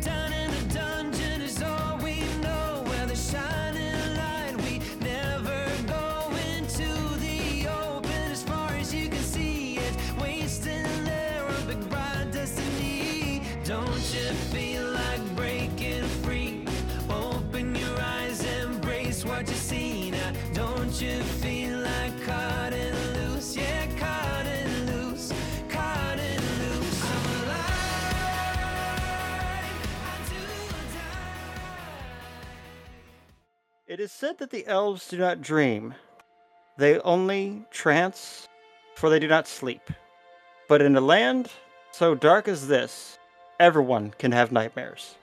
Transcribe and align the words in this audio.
Down 0.00 0.25
It 33.96 34.02
is 34.02 34.12
said 34.12 34.36
that 34.40 34.50
the 34.50 34.66
elves 34.66 35.08
do 35.08 35.16
not 35.16 35.40
dream. 35.40 35.94
They 36.76 37.00
only 37.00 37.64
trance, 37.70 38.46
for 38.94 39.08
they 39.08 39.18
do 39.18 39.26
not 39.26 39.48
sleep. 39.48 39.80
But 40.68 40.82
in 40.82 40.94
a 40.96 41.00
land 41.00 41.50
so 41.92 42.14
dark 42.14 42.46
as 42.46 42.68
this, 42.68 43.18
everyone 43.58 44.12
can 44.18 44.32
have 44.32 44.52
nightmares. 44.52 45.14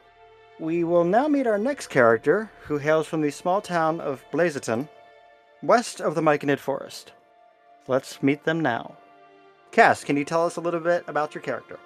We 0.59 0.83
will 0.83 1.03
now 1.03 1.27
meet 1.27 1.45
our 1.45 1.59
next 1.59 1.91
character, 1.91 2.49
who 2.61 2.79
hails 2.79 3.05
from 3.05 3.21
the 3.21 3.29
small 3.29 3.61
town 3.61 4.01
of 4.01 4.25
Blazeton, 4.31 4.89
west 5.61 6.01
of 6.01 6.15
the 6.15 6.21
Myconid 6.21 6.57
Forest. 6.57 7.11
Let's 7.87 8.23
meet 8.23 8.43
them 8.43 8.59
now. 8.59 8.97
Cass, 9.69 10.03
can 10.03 10.17
you 10.17 10.25
tell 10.25 10.47
us 10.47 10.55
a 10.55 10.61
little 10.61 10.79
bit 10.79 11.03
about 11.05 11.35
your 11.35 11.43
character? 11.43 11.77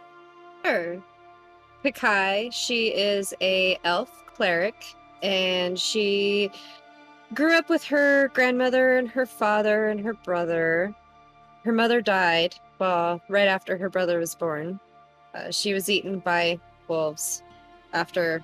Sure. 0.63 1.04
Kekkai, 1.84 2.54
she 2.54 2.96
is 2.96 3.34
a 3.41 3.77
elf 3.84 4.10
cleric, 4.34 4.85
and 5.21 5.79
she 5.79 6.51
grew 7.34 7.57
up 7.57 7.70
with 7.70 7.84
her 7.84 8.29
grandmother 8.29 8.98
and 8.98 9.10
her 9.10 9.26
father 9.26 9.90
and 9.90 9.99
her 9.99 10.13
brother. 10.13 10.93
Her 11.63 11.71
mother 11.71 12.01
died 12.01 12.55
well 12.79 13.21
right 13.29 13.48
after 13.48 13.77
her 13.77 13.90
brother 13.90 14.20
was 14.20 14.35
born. 14.35 14.79
Uh, 15.34 15.51
she 15.51 15.74
was 15.74 15.90
eaten 15.90 16.20
by 16.20 16.59
wolves 16.87 17.43
after 17.93 18.43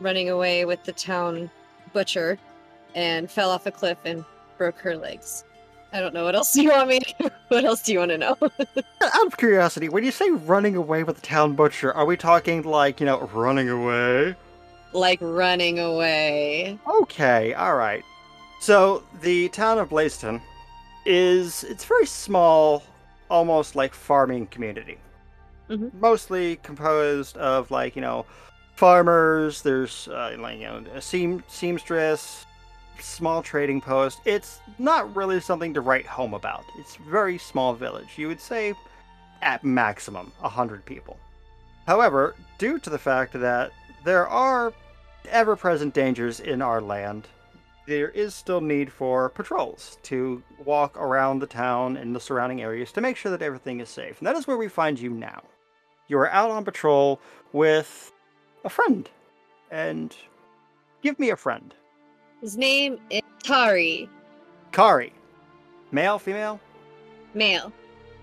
running 0.00 0.30
away 0.30 0.64
with 0.64 0.82
the 0.84 0.92
town 0.92 1.50
butcher 1.92 2.38
and 2.94 3.30
fell 3.30 3.50
off 3.50 3.66
a 3.66 3.70
cliff 3.70 3.98
and 4.04 4.24
broke 4.58 4.78
her 4.78 4.96
legs. 4.96 5.44
I 5.92 6.00
don't 6.00 6.12
know 6.12 6.24
what 6.24 6.34
else 6.34 6.54
you 6.56 6.70
want 6.70 6.88
me. 6.88 7.00
To, 7.00 7.30
what 7.48 7.64
else 7.64 7.82
do 7.82 7.92
you 7.92 8.00
want 8.00 8.10
to 8.10 8.18
know? 8.18 8.36
Out 8.40 9.26
of 9.26 9.36
curiosity, 9.36 9.88
when 9.88 10.04
you 10.04 10.10
say 10.10 10.30
running 10.30 10.74
away 10.76 11.04
with 11.04 11.16
the 11.16 11.22
town 11.22 11.54
butcher, 11.54 11.92
are 11.92 12.04
we 12.04 12.16
talking 12.16 12.62
like, 12.62 13.00
you 13.00 13.06
know, 13.06 13.20
running 13.32 13.68
away? 13.68 14.34
Like 14.94 15.18
running 15.20 15.78
away. 15.78 16.78
Okay, 16.88 17.52
all 17.54 17.74
right. 17.74 18.04
So 18.60 19.02
the 19.20 19.48
town 19.50 19.78
of 19.78 19.90
Blaiston 19.90 20.40
is 21.04 21.64
it's 21.64 21.84
very 21.84 22.06
small, 22.06 22.82
almost 23.28 23.76
like 23.76 23.92
farming 23.92 24.46
community. 24.46 24.98
Mhm. 25.68 25.92
Mostly 25.94 26.56
composed 26.56 27.36
of 27.36 27.70
like 27.70 27.96
you 27.96 28.02
know 28.02 28.24
farmers. 28.76 29.62
There's 29.62 30.08
uh, 30.08 30.36
like 30.38 30.58
you 30.58 30.64
know 30.64 30.84
a 30.94 31.00
seam 31.02 31.42
seamstress, 31.48 32.46
small 33.00 33.42
trading 33.42 33.80
post. 33.80 34.20
It's 34.24 34.60
not 34.78 35.14
really 35.14 35.40
something 35.40 35.74
to 35.74 35.80
write 35.80 36.06
home 36.06 36.32
about. 36.34 36.64
It's 36.78 36.96
a 36.96 37.10
very 37.10 37.36
small 37.38 37.74
village. 37.74 38.16
You 38.16 38.28
would 38.28 38.40
say 38.40 38.74
at 39.42 39.64
maximum 39.64 40.32
a 40.42 40.48
hundred 40.48 40.84
people. 40.86 41.18
However, 41.86 42.34
due 42.56 42.78
to 42.78 42.88
the 42.88 42.98
fact 42.98 43.32
that 43.34 43.72
there 44.04 44.26
are 44.26 44.72
ever 45.28 45.56
present 45.56 45.94
dangers 45.94 46.40
in 46.40 46.62
our 46.62 46.80
land, 46.80 47.28
there 47.86 48.08
is 48.10 48.34
still 48.34 48.60
need 48.60 48.90
for 48.90 49.28
patrols 49.30 49.98
to 50.04 50.42
walk 50.64 50.96
around 50.96 51.38
the 51.38 51.46
town 51.46 51.96
and 51.96 52.14
the 52.14 52.20
surrounding 52.20 52.62
areas 52.62 52.92
to 52.92 53.00
make 53.00 53.16
sure 53.16 53.30
that 53.30 53.42
everything 53.42 53.80
is 53.80 53.88
safe. 53.88 54.18
And 54.18 54.26
that 54.26 54.36
is 54.36 54.46
where 54.46 54.56
we 54.56 54.68
find 54.68 54.98
you 54.98 55.10
now. 55.10 55.42
You 56.08 56.18
are 56.18 56.30
out 56.30 56.50
on 56.50 56.64
patrol 56.64 57.20
with 57.52 58.12
a 58.64 58.68
friend. 58.68 59.08
And 59.70 60.14
give 61.02 61.18
me 61.18 61.30
a 61.30 61.36
friend. 61.36 61.74
His 62.40 62.56
name 62.56 62.98
is 63.10 63.22
Tari, 63.42 64.08
Kari. 64.72 65.12
Male, 65.92 66.18
female? 66.18 66.60
male. 67.34 67.72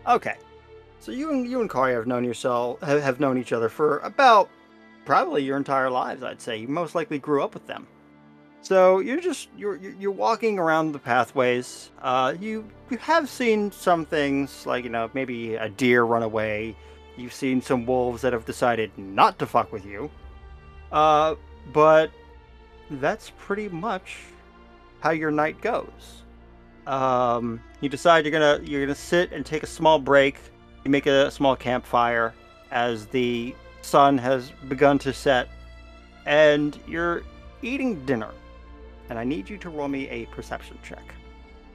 Okay. 0.07 0.35
So 0.99 1.11
you 1.11 1.31
and 1.31 1.49
you 1.49 1.61
and 1.61 1.69
Kari 1.69 1.93
have 1.93 2.07
known 2.07 2.23
yourself 2.23 2.79
have, 2.81 3.01
have 3.01 3.19
known 3.19 3.37
each 3.37 3.53
other 3.53 3.69
for 3.69 3.99
about 3.99 4.49
probably 5.05 5.43
your 5.43 5.57
entire 5.57 5.89
lives, 5.89 6.23
I'd 6.23 6.41
say. 6.41 6.57
You 6.57 6.67
most 6.67 6.95
likely 6.95 7.19
grew 7.19 7.43
up 7.43 7.53
with 7.53 7.67
them. 7.67 7.87
So 8.61 8.99
you're 8.99 9.19
just 9.19 9.49
you're 9.57 9.77
you're 9.77 10.11
walking 10.11 10.59
around 10.59 10.91
the 10.91 10.99
pathways. 10.99 11.89
Uh, 12.01 12.35
you 12.39 12.69
you 12.89 12.97
have 12.99 13.27
seen 13.27 13.71
some 13.71 14.05
things 14.05 14.65
like 14.65 14.83
you 14.83 14.89
know 14.89 15.09
maybe 15.13 15.55
a 15.55 15.67
deer 15.67 16.03
run 16.03 16.21
away. 16.23 16.75
You've 17.17 17.33
seen 17.33 17.61
some 17.61 17.85
wolves 17.85 18.21
that 18.21 18.33
have 18.33 18.45
decided 18.45 18.91
not 18.97 19.39
to 19.39 19.45
fuck 19.45 19.71
with 19.71 19.85
you. 19.85 20.11
Uh, 20.91 21.35
but 21.73 22.11
that's 22.91 23.31
pretty 23.37 23.69
much 23.69 24.17
how 24.99 25.11
your 25.11 25.31
night 25.31 25.59
goes. 25.61 26.23
Um, 26.85 27.61
you 27.79 27.89
decide 27.89 28.25
you're 28.25 28.31
gonna 28.31 28.63
you're 28.63 28.81
gonna 28.81 28.95
sit 28.95 29.31
and 29.31 29.45
take 29.45 29.63
a 29.63 29.67
small 29.67 29.97
break. 29.97 30.39
You 30.83 30.91
make 30.91 31.07
a 31.07 31.31
small 31.31 31.55
campfire 31.55 32.33
as 32.71 33.07
the 33.07 33.55
sun 33.81 34.17
has 34.17 34.51
begun 34.67 34.97
to 34.99 35.13
set, 35.13 35.49
and 36.25 36.77
you're 36.87 37.23
eating 37.61 38.05
dinner. 38.05 38.31
And 39.09 39.19
I 39.19 39.23
need 39.23 39.49
you 39.49 39.57
to 39.59 39.69
roll 39.69 39.87
me 39.87 40.07
a 40.09 40.25
perception 40.27 40.77
check. 40.83 41.13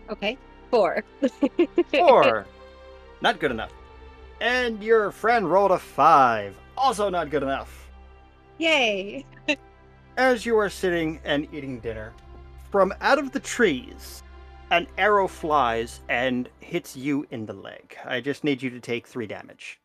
Okay, 0.08 0.38
four. 0.70 1.04
Four. 1.90 2.46
not 3.20 3.40
good 3.40 3.50
enough. 3.50 3.72
And 4.40 4.82
your 4.82 5.10
friend 5.10 5.50
rolled 5.50 5.72
a 5.72 5.78
five. 5.78 6.56
Also 6.76 7.08
not 7.08 7.30
good 7.30 7.42
enough. 7.42 7.90
Yay! 8.58 9.24
As 10.16 10.46
you 10.46 10.56
are 10.58 10.70
sitting 10.70 11.20
and 11.24 11.46
eating 11.52 11.80
dinner, 11.80 12.12
from 12.70 12.92
out 13.00 13.18
of 13.18 13.32
the 13.32 13.40
trees, 13.40 14.22
an 14.70 14.86
arrow 14.98 15.28
flies 15.28 16.00
and 16.08 16.48
hits 16.60 16.96
you 16.96 17.26
in 17.30 17.46
the 17.46 17.52
leg. 17.52 17.96
I 18.04 18.20
just 18.20 18.44
need 18.44 18.62
you 18.62 18.70
to 18.70 18.80
take 18.80 19.06
three 19.06 19.26
damage. 19.26 19.78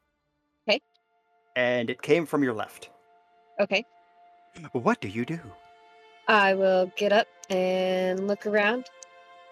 And 1.56 1.90
it 1.90 2.02
came 2.02 2.26
from 2.26 2.44
your 2.44 2.54
left. 2.54 2.90
Okay, 3.60 3.86
What 4.72 5.02
do 5.02 5.08
you 5.08 5.26
do? 5.26 5.40
I 6.28 6.54
will 6.54 6.92
get 6.96 7.12
up 7.12 7.28
and 7.50 8.28
look 8.28 8.48
around 8.48 8.86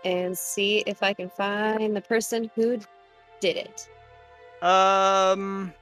and 0.05 0.37
see 0.37 0.83
if 0.87 1.03
I 1.03 1.13
can 1.13 1.29
find 1.29 1.95
the 1.95 2.01
person 2.01 2.49
who 2.55 2.79
did 3.39 3.57
it. 3.57 3.89
Um, 4.63 5.73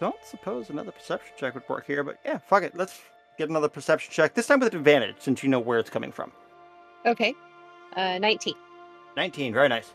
don't 0.00 0.16
suppose 0.24 0.70
another 0.70 0.92
perception 0.92 1.34
check 1.38 1.54
would 1.54 1.68
work 1.68 1.86
here, 1.86 2.02
but 2.02 2.18
yeah, 2.24 2.38
fuck 2.38 2.62
it. 2.62 2.74
Let's 2.74 3.00
get 3.38 3.48
another 3.48 3.68
perception 3.68 4.12
check. 4.12 4.34
This 4.34 4.46
time 4.46 4.60
with 4.60 4.74
advantage, 4.74 5.16
since 5.18 5.42
you 5.42 5.48
know 5.48 5.60
where 5.60 5.78
it's 5.78 5.90
coming 5.90 6.12
from. 6.12 6.32
Okay, 7.04 7.34
uh, 7.96 8.18
19. 8.18 8.54
19, 9.16 9.52
very 9.52 9.68
nice. 9.68 9.92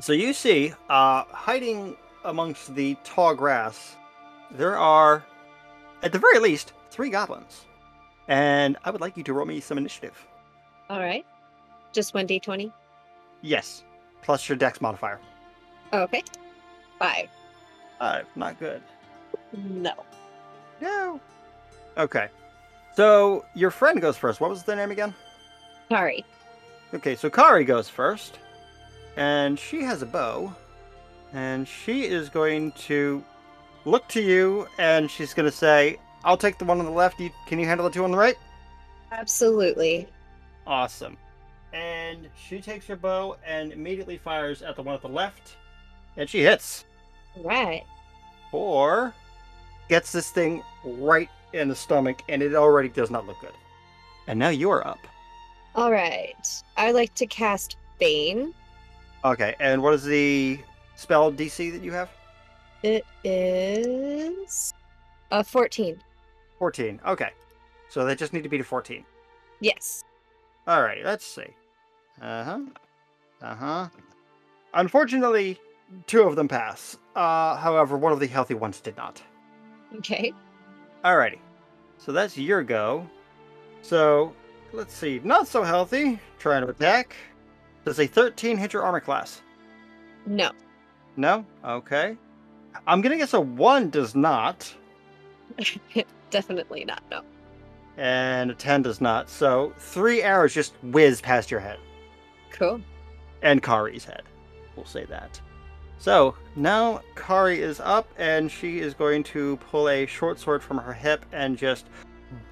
So 0.00 0.12
you 0.12 0.32
see, 0.32 0.72
uh, 0.88 1.24
hiding 1.28 1.96
amongst 2.24 2.74
the 2.74 2.96
tall 3.04 3.34
grass, 3.34 3.96
there 4.50 4.76
are, 4.78 5.24
at 6.02 6.12
the 6.12 6.18
very 6.18 6.38
least, 6.38 6.72
three 6.90 7.10
goblins. 7.10 7.64
And 8.28 8.76
I 8.84 8.90
would 8.90 9.00
like 9.00 9.16
you 9.16 9.22
to 9.24 9.32
roll 9.32 9.46
me 9.46 9.60
some 9.60 9.78
initiative. 9.78 10.26
All 10.88 11.00
right, 11.00 11.24
just 11.92 12.14
one 12.14 12.26
d20. 12.26 12.72
Yes, 13.42 13.84
plus 14.22 14.48
your 14.48 14.56
dex 14.56 14.80
modifier. 14.80 15.20
Oh, 15.92 16.02
okay, 16.02 16.22
five. 16.98 17.28
Five, 17.98 18.26
not 18.36 18.58
good. 18.58 18.82
No. 19.52 19.94
No. 20.80 21.20
Okay. 21.96 22.28
So 22.96 23.44
your 23.54 23.70
friend 23.70 24.00
goes 24.00 24.16
first. 24.16 24.40
What 24.40 24.50
was 24.50 24.62
their 24.62 24.76
name 24.76 24.90
again? 24.90 25.14
Sorry. 25.88 26.24
Okay, 26.92 27.16
so 27.16 27.28
Kari 27.28 27.64
goes 27.64 27.88
first, 27.88 28.38
and 29.16 29.58
she 29.58 29.82
has 29.82 30.02
a 30.02 30.06
bow, 30.06 30.52
and 31.32 31.66
she 31.66 32.04
is 32.04 32.28
going 32.28 32.72
to 32.72 33.22
look 33.84 34.08
to 34.08 34.20
you, 34.20 34.66
and 34.78 35.10
she's 35.10 35.34
going 35.34 35.50
to 35.50 35.56
say, 35.56 35.98
"I'll 36.24 36.36
take 36.36 36.58
the 36.58 36.64
one 36.64 36.78
on 36.78 36.86
the 36.86 36.92
left. 36.92 37.20
You, 37.20 37.30
can 37.46 37.58
you 37.58 37.66
handle 37.66 37.88
the 37.88 37.92
two 37.92 38.04
on 38.04 38.10
the 38.10 38.16
right?" 38.16 38.36
Absolutely. 39.12 40.08
Awesome. 40.66 41.16
And 41.72 42.28
she 42.36 42.60
takes 42.60 42.86
her 42.86 42.96
bow 42.96 43.36
and 43.46 43.72
immediately 43.72 44.16
fires 44.16 44.62
at 44.62 44.76
the 44.76 44.82
one 44.82 44.94
at 44.94 45.02
the 45.02 45.08
left, 45.08 45.56
and 46.16 46.28
she 46.28 46.42
hits. 46.42 46.84
Right. 47.36 47.84
Or 48.52 49.12
gets 49.88 50.12
this 50.12 50.30
thing 50.30 50.62
right 50.84 51.28
in 51.52 51.68
the 51.68 51.74
stomach, 51.74 52.22
and 52.28 52.42
it 52.42 52.54
already 52.54 52.88
does 52.88 53.10
not 53.10 53.26
look 53.26 53.40
good. 53.40 53.52
And 54.26 54.38
now 54.38 54.48
you're 54.48 54.86
up. 54.86 55.00
All 55.74 55.90
right. 55.90 56.34
I 56.76 56.92
like 56.92 57.14
to 57.14 57.26
cast 57.26 57.76
Bane. 57.98 58.54
Okay, 59.24 59.54
and 59.58 59.82
what 59.82 59.94
is 59.94 60.04
the 60.04 60.60
spell 60.96 61.32
DC 61.32 61.72
that 61.72 61.82
you 61.82 61.92
have? 61.92 62.10
It 62.84 63.06
is 63.24 64.74
a 65.30 65.42
14. 65.42 65.98
14. 66.58 67.00
Okay. 67.06 67.30
So 67.88 68.04
they 68.04 68.14
just 68.14 68.34
need 68.34 68.42
to 68.42 68.50
be 68.50 68.58
to 68.58 68.64
14. 68.64 69.02
Yes. 69.60 70.04
Alrighty, 70.68 71.02
let's 71.02 71.24
see. 71.24 71.46
Uh 72.20 72.44
huh. 72.44 72.60
Uh 73.40 73.54
huh. 73.54 73.88
Unfortunately, 74.74 75.58
two 76.06 76.24
of 76.24 76.36
them 76.36 76.46
pass. 76.46 76.98
Uh, 77.16 77.56
however, 77.56 77.96
one 77.96 78.12
of 78.12 78.20
the 78.20 78.26
healthy 78.26 78.52
ones 78.52 78.82
did 78.82 78.98
not. 78.98 79.22
Okay. 79.96 80.34
Alrighty. 81.06 81.38
So 81.96 82.12
that's 82.12 82.36
your 82.36 82.62
go. 82.62 83.08
So, 83.80 84.34
let's 84.74 84.94
see. 84.94 85.22
Not 85.24 85.48
so 85.48 85.62
healthy. 85.62 86.20
Trying 86.38 86.64
to 86.64 86.68
attack. 86.68 87.16
Does 87.86 87.98
a 87.98 88.06
13 88.06 88.58
hit 88.58 88.74
your 88.74 88.82
armor 88.82 89.00
class? 89.00 89.40
No. 90.26 90.50
No? 91.16 91.46
Okay. 91.64 92.18
I'm 92.86 93.00
gonna 93.00 93.16
guess 93.16 93.34
a 93.34 93.40
1 93.40 93.90
does 93.90 94.14
not. 94.14 94.72
Definitely 96.30 96.84
not. 96.84 97.02
No. 97.10 97.22
And 97.96 98.50
a 98.50 98.54
10 98.54 98.82
does 98.82 99.00
not. 99.00 99.30
So, 99.30 99.72
three 99.78 100.22
arrows 100.22 100.52
just 100.52 100.74
whiz 100.82 101.20
past 101.20 101.50
your 101.50 101.60
head. 101.60 101.78
Cool. 102.50 102.80
and 103.42 103.62
Kari's 103.62 104.04
head. 104.04 104.22
We'll 104.76 104.86
say 104.86 105.04
that. 105.06 105.40
So 105.98 106.34
now 106.56 107.00
Kari 107.16 107.60
is 107.60 107.80
up 107.80 108.08
and 108.18 108.50
she 108.50 108.78
is 108.80 108.94
going 108.94 109.22
to 109.24 109.56
pull 109.56 109.88
a 109.88 110.06
short 110.06 110.38
sword 110.38 110.62
from 110.62 110.78
her 110.78 110.92
hip 110.92 111.24
and 111.32 111.56
just 111.56 111.86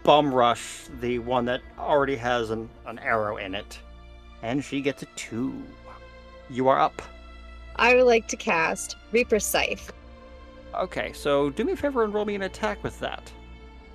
bum 0.05 0.33
rush 0.33 0.85
the 1.01 1.19
one 1.21 1.45
that 1.47 1.61
already 1.79 2.17
has 2.17 2.51
an, 2.51 2.69
an 2.87 2.99
arrow 3.01 3.37
in 3.37 3.55
it. 3.55 3.79
And 4.43 4.65
she 4.65 4.81
gets 4.81 5.03
a 5.03 5.07
two. 5.17 5.61
You 6.51 6.69
are 6.69 6.79
up. 6.81 7.01
I 7.77 7.95
would 7.95 8.05
like 8.07 8.27
to 8.29 8.37
cast 8.37 8.97
Reaper 9.13 9.39
Scythe. 9.41 9.93
Okay, 10.75 11.13
so 11.13 11.51
do 11.51 11.65
me 11.65 11.73
a 11.73 11.77
favor 11.77 12.05
and 12.05 12.15
roll 12.15 12.25
me 12.25 12.35
an 12.35 12.43
attack 12.43 12.83
with 12.83 12.99
that. 13.01 13.31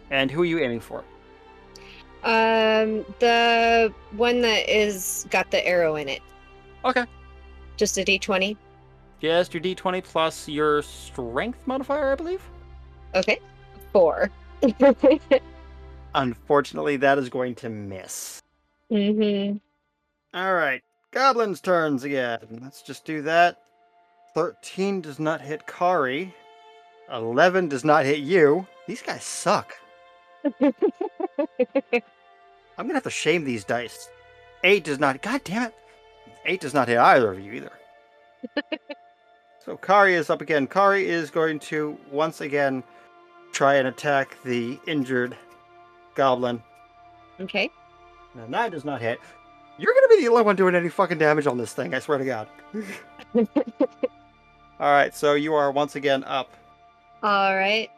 And 0.10 0.32
who 0.32 0.42
are 0.42 0.46
you 0.46 0.60
aiming 0.60 0.80
for? 0.80 1.04
Um, 2.24 3.06
the 3.20 3.94
one 4.12 4.42
that 4.42 4.70
is 4.70 5.28
got 5.30 5.52
the 5.52 5.66
arrow 5.66 5.96
in 5.96 6.10
it. 6.10 6.22
Okay. 6.86 7.06
Just 7.78 7.98
a 7.98 8.04
d20. 8.04 8.58
Just 9.22 9.54
your 9.54 9.62
d20 9.62 10.04
plus 10.04 10.48
your 10.48 10.82
strength 10.82 11.60
modifier, 11.66 12.12
I 12.12 12.16
believe. 12.16 12.42
Okay. 13.16 13.40
Four. 13.92 14.30
Unfortunately, 16.16 16.98
that 16.98 17.18
is 17.18 17.30
going 17.30 17.56
to 17.56 17.70
miss. 17.70 18.42
mm-hmm. 18.92 19.58
All 20.34 20.54
right, 20.54 20.82
goblins' 21.12 21.62
turns 21.62 22.04
again. 22.04 22.60
Let's 22.62 22.82
just 22.82 23.06
do 23.06 23.22
that. 23.24 23.62
13 24.34 25.02
does 25.02 25.20
not 25.20 25.42
hit 25.42 25.66
Kari. 25.66 26.34
11 27.12 27.70
does 27.70 27.84
not 27.86 28.06
hit 28.06 28.20
you. 28.20 28.68
These 28.88 29.02
guys 29.02 29.24
suck. 29.24 29.74
I'm 30.62 30.74
gonna 32.78 32.94
have 32.94 33.04
to 33.04 33.10
shame 33.10 33.44
these 33.44 33.64
dice. 33.64 34.10
8 34.64 34.84
does 34.84 35.00
not. 35.00 35.22
God 35.22 35.42
damn 35.44 35.64
it. 35.64 35.76
8 36.46 36.62
does 36.62 36.74
not 36.74 36.88
hit 36.88 36.98
either 36.98 37.32
of 37.32 37.40
you 37.40 37.54
either. 37.54 37.72
so 39.66 39.78
Kari 39.78 40.16
is 40.16 40.30
up 40.30 40.42
again. 40.42 40.68
Kari 40.68 41.08
is 41.08 41.30
going 41.30 41.60
to 41.60 41.98
once 42.12 42.42
again 42.42 42.84
try 43.52 43.76
and 43.76 43.88
attack 43.88 44.38
the 44.44 44.80
injured 44.88 45.36
goblin. 46.16 46.62
okay. 47.40 47.70
Now, 48.36 48.46
9 48.48 48.72
does 48.72 48.86
not 48.86 49.02
hit. 49.02 49.20
You're 49.80 49.94
gonna 49.94 50.08
be 50.10 50.22
the 50.22 50.30
only 50.30 50.44
one 50.44 50.56
doing 50.56 50.76
any 50.76 50.90
fucking 50.90 51.18
damage 51.18 51.48
on 51.48 51.58
this 51.58 51.74
thing, 51.74 51.94
I 51.94 52.00
swear 52.00 52.18
to 52.18 52.26
God. 52.26 52.48
Alright, 54.80 55.16
so 55.16 55.34
you 55.34 55.54
are 55.54 55.72
once 55.72 55.96
again 55.96 56.24
up. 56.24 56.52
All 57.24 57.56
right. 57.56 57.90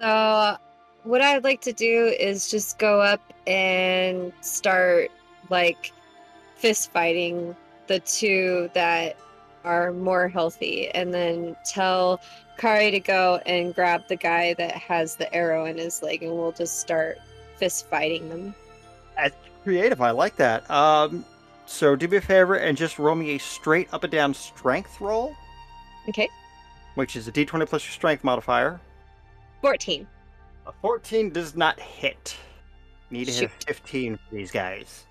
So, 0.00 0.56
what 1.04 1.20
I'd 1.20 1.44
like 1.44 1.60
to 1.62 1.72
do 1.72 2.14
is 2.18 2.50
just 2.50 2.78
go 2.78 3.00
up 3.00 3.20
and 3.46 4.32
start 4.40 5.10
like 5.50 5.92
fist 6.56 6.92
fighting 6.92 7.54
the 7.86 8.00
two 8.00 8.70
that 8.74 9.16
are 9.64 9.92
more 9.92 10.28
healthy, 10.28 10.88
and 10.90 11.12
then 11.12 11.56
tell 11.64 12.20
Kari 12.58 12.90
to 12.90 13.00
go 13.00 13.40
and 13.46 13.74
grab 13.74 14.08
the 14.08 14.16
guy 14.16 14.54
that 14.54 14.72
has 14.72 15.16
the 15.16 15.32
arrow 15.34 15.64
in 15.66 15.78
his 15.78 16.02
leg, 16.02 16.22
and 16.22 16.32
we'll 16.32 16.52
just 16.52 16.80
start 16.80 17.18
fist 17.56 17.88
fighting 17.88 18.28
them. 18.28 18.54
That's 19.16 19.36
creative, 19.62 20.00
I 20.00 20.10
like 20.10 20.36
that. 20.36 20.68
Um, 20.70 21.24
so 21.66 21.96
do 21.96 22.08
me 22.08 22.18
a 22.18 22.20
favor 22.20 22.56
and 22.56 22.76
just 22.76 22.98
roll 22.98 23.14
me 23.14 23.36
a 23.36 23.38
straight 23.38 23.88
up 23.92 24.04
and 24.04 24.12
down 24.12 24.34
strength 24.34 25.00
roll, 25.00 25.34
Okay. 26.08 26.28
Which 26.94 27.16
is 27.16 27.28
a 27.28 27.32
d20 27.32 27.66
plus 27.66 27.84
your 27.84 27.92
strength 27.92 28.24
modifier. 28.24 28.80
14. 29.60 30.06
A 30.66 30.72
14 30.80 31.30
does 31.30 31.56
not 31.56 31.78
hit. 31.80 32.36
Need 33.10 33.26
to 33.26 33.32
hit 33.32 33.50
15 33.66 34.16
for 34.16 34.34
these 34.34 34.50
guys. 34.50 35.04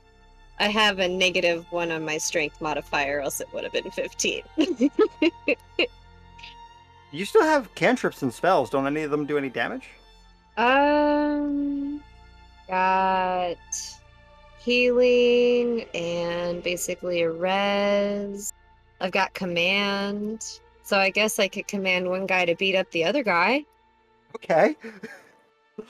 I 0.60 0.68
have 0.68 1.00
a 1.00 1.08
negative 1.08 1.66
one 1.72 1.92
on 1.92 2.06
my 2.06 2.18
strength 2.18 2.62
modifier, 2.62 3.20
else 3.22 3.42
it 3.42 3.48
would 3.54 3.64
have 3.64 3.74
been 3.74 3.90
15. 3.92 4.44
You 7.14 7.26
still 7.26 7.44
have 7.44 7.74
cantrips 7.76 8.24
and 8.24 8.34
spells. 8.34 8.72
Don't 8.72 8.88
any 8.88 9.04
of 9.04 9.12
them 9.12 9.28
do 9.28 9.38
any 9.38 9.48
damage? 9.48 9.88
Um, 10.58 12.02
got 12.68 13.56
healing 14.60 15.86
and 15.94 16.64
basically 16.64 17.22
a 17.22 17.30
res. 17.30 18.52
I've 19.00 19.12
got 19.12 19.32
command, 19.36 20.60
so 20.84 20.98
I 20.98 21.10
guess 21.10 21.40
I 21.40 21.48
could 21.48 21.68
command 21.68 22.08
one 22.10 22.26
guy 22.26 22.46
to 22.46 22.56
beat 22.56 22.76
up 22.76 22.90
the 22.92 23.06
other 23.06 23.24
guy. 23.24 23.66
Okay. 24.36 24.76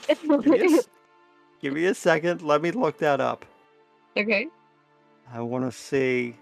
Give 0.08 0.24
me 0.24 0.78
a 0.78 0.82
give 1.60 1.74
me 1.74 1.84
a 1.86 1.94
second. 1.94 2.42
Let 2.42 2.62
me 2.62 2.70
look 2.70 2.98
that 2.98 3.20
up. 3.20 3.44
okay. 4.16 4.46
I 5.32 5.40
want 5.40 5.64
to 5.64 5.72
see 5.76 6.36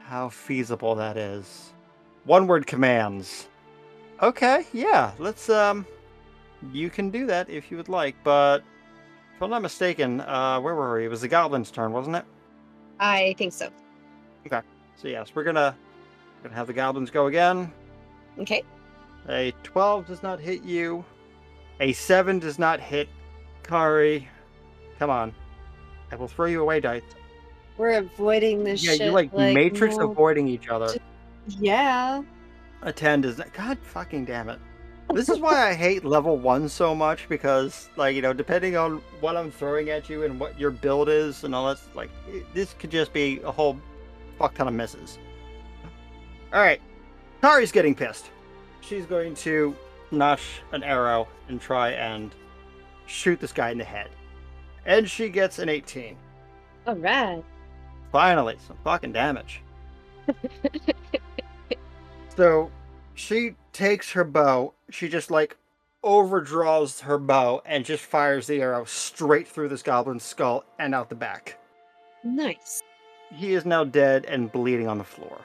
how 0.00 0.28
feasible 0.28 0.94
that 0.96 1.16
is. 1.16 1.72
One 2.24 2.46
word 2.46 2.66
commands. 2.66 3.48
Okay, 4.22 4.64
yeah, 4.72 5.12
let's 5.18 5.48
um 5.50 5.86
you 6.72 6.88
can 6.90 7.10
do 7.10 7.26
that 7.26 7.48
if 7.50 7.70
you 7.70 7.76
would 7.76 7.88
like, 7.90 8.16
but 8.24 8.64
if 9.34 9.42
I'm 9.42 9.50
not 9.50 9.62
mistaken, 9.62 10.20
uh 10.22 10.58
where 10.60 10.74
were 10.74 10.96
we? 10.98 11.04
It 11.04 11.08
was 11.08 11.20
the 11.20 11.28
goblin's 11.28 11.70
turn, 11.70 11.92
wasn't 11.92 12.16
it? 12.16 12.24
I 12.98 13.34
think 13.36 13.52
so. 13.52 13.68
Okay. 14.46 14.62
So 14.96 15.08
yes, 15.08 15.32
we're 15.34 15.44
gonna 15.44 15.76
gonna 16.42 16.54
have 16.54 16.66
the 16.66 16.72
goblins 16.72 17.10
go 17.10 17.26
again. 17.26 17.72
Okay. 18.38 18.62
A 19.28 19.52
12 19.62 20.06
does 20.06 20.22
not 20.22 20.38
hit 20.40 20.62
you. 20.62 21.04
A 21.80 21.92
7 21.92 22.38
does 22.38 22.58
not 22.58 22.80
hit 22.80 23.08
Kari. 23.62 24.28
Come 24.98 25.10
on. 25.10 25.34
I 26.12 26.16
will 26.16 26.28
throw 26.28 26.46
you 26.46 26.62
away, 26.62 26.80
dice. 26.80 27.02
We're 27.76 27.98
avoiding 27.98 28.64
this 28.64 28.82
Yeah, 28.82 28.92
shit. 28.92 29.00
Yeah, 29.00 29.04
you're 29.06 29.14
like, 29.14 29.34
matrix 29.34 29.96
no- 29.96 30.10
avoiding 30.10 30.48
each 30.48 30.68
other. 30.68 30.94
Yeah. 31.46 32.22
A 32.82 32.92
10 32.92 33.22
does 33.22 33.38
not. 33.38 33.52
God 33.52 33.78
fucking 33.82 34.24
damn 34.24 34.48
it. 34.48 34.58
This 35.12 35.28
is 35.28 35.38
why 35.38 35.68
I 35.70 35.74
hate 35.74 36.04
level 36.04 36.36
1 36.36 36.68
so 36.68 36.94
much 36.94 37.28
because, 37.28 37.88
like, 37.96 38.16
you 38.16 38.22
know, 38.22 38.32
depending 38.32 38.76
on 38.76 39.02
what 39.20 39.36
I'm 39.36 39.50
throwing 39.50 39.88
at 39.90 40.08
you 40.08 40.24
and 40.24 40.38
what 40.40 40.58
your 40.58 40.70
build 40.70 41.08
is 41.08 41.44
and 41.44 41.54
all 41.54 41.68
that, 41.68 41.78
like, 41.94 42.10
this 42.54 42.74
could 42.78 42.90
just 42.90 43.12
be 43.12 43.40
a 43.44 43.52
whole 43.52 43.78
fuck 44.38 44.54
ton 44.54 44.66
of 44.68 44.74
misses. 44.74 45.18
Alright. 46.52 46.80
Kari's 47.40 47.72
getting 47.72 47.94
pissed. 47.94 48.30
She's 48.80 49.06
going 49.06 49.34
to 49.36 49.74
notch 50.10 50.60
an 50.72 50.82
arrow 50.82 51.28
and 51.48 51.60
try 51.60 51.90
and 51.90 52.34
shoot 53.06 53.40
this 53.40 53.52
guy 53.52 53.70
in 53.70 53.78
the 53.78 53.84
head. 53.84 54.08
And 54.84 55.08
she 55.08 55.28
gets 55.28 55.58
an 55.58 55.68
18. 55.68 56.16
All 56.86 56.94
right. 56.96 57.42
Finally, 58.12 58.56
some 58.66 58.76
fucking 58.84 59.12
damage. 59.12 59.62
so 62.36 62.70
she 63.14 63.54
takes 63.72 64.12
her 64.12 64.24
bow, 64.24 64.72
she 64.90 65.08
just 65.08 65.30
like 65.30 65.56
overdraws 66.02 67.00
her 67.00 67.18
bow 67.18 67.60
and 67.66 67.84
just 67.84 68.04
fires 68.04 68.46
the 68.46 68.60
arrow 68.60 68.84
straight 68.84 69.48
through 69.48 69.68
this 69.68 69.82
goblin's 69.82 70.22
skull 70.22 70.64
and 70.78 70.94
out 70.94 71.08
the 71.08 71.14
back. 71.14 71.58
Nice. 72.22 72.82
He 73.32 73.54
is 73.54 73.64
now 73.64 73.82
dead 73.84 74.24
and 74.26 74.50
bleeding 74.52 74.86
on 74.86 74.98
the 74.98 75.04
floor. 75.04 75.40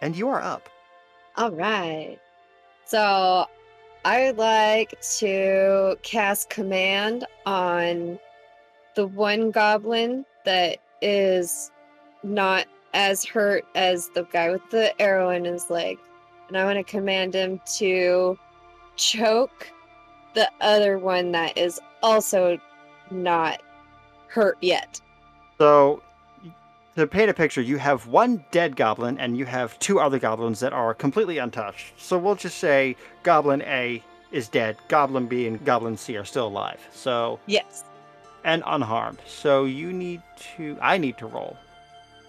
And 0.00 0.16
you 0.16 0.28
are 0.28 0.42
up. 0.42 0.68
All 1.36 1.50
right. 1.50 2.18
So 2.84 3.46
I 4.04 4.26
would 4.26 4.38
like 4.38 5.00
to 5.18 5.96
cast 6.02 6.50
command 6.50 7.26
on 7.46 8.18
the 8.94 9.06
one 9.06 9.50
goblin 9.50 10.24
that 10.44 10.78
is 11.00 11.70
not 12.22 12.66
as 12.92 13.24
hurt 13.24 13.64
as 13.74 14.10
the 14.10 14.24
guy 14.24 14.50
with 14.50 14.68
the 14.70 15.00
arrow 15.00 15.30
in 15.30 15.44
his 15.44 15.70
leg. 15.70 15.98
And 16.48 16.56
I 16.56 16.64
want 16.64 16.76
to 16.76 16.84
command 16.84 17.34
him 17.34 17.60
to 17.76 18.38
choke 18.96 19.72
the 20.34 20.48
other 20.60 20.98
one 20.98 21.32
that 21.32 21.56
is 21.56 21.80
also 22.02 22.58
not 23.10 23.62
hurt 24.28 24.58
yet. 24.60 25.00
So, 25.58 26.02
to 26.96 27.06
paint 27.06 27.30
a 27.30 27.34
picture, 27.34 27.60
you 27.60 27.76
have 27.78 28.06
one 28.06 28.44
dead 28.50 28.76
goblin 28.76 29.18
and 29.18 29.36
you 29.36 29.44
have 29.46 29.78
two 29.78 29.98
other 30.00 30.18
goblins 30.18 30.60
that 30.60 30.72
are 30.72 30.94
completely 30.94 31.38
untouched. 31.38 31.92
So 32.00 32.16
we'll 32.18 32.34
just 32.36 32.58
say 32.58 32.96
Goblin 33.22 33.62
A 33.62 34.02
is 34.30 34.48
dead. 34.48 34.76
Goblin 34.88 35.26
B 35.26 35.46
and 35.46 35.64
Goblin 35.64 35.96
C 35.96 36.16
are 36.16 36.24
still 36.24 36.46
alive. 36.48 36.80
So 36.92 37.38
Yes. 37.46 37.84
and 38.44 38.62
unharmed. 38.66 39.18
So 39.26 39.64
you 39.64 39.92
need 39.92 40.22
to. 40.56 40.76
I 40.80 40.98
need 40.98 41.18
to 41.18 41.26
roll. 41.26 41.56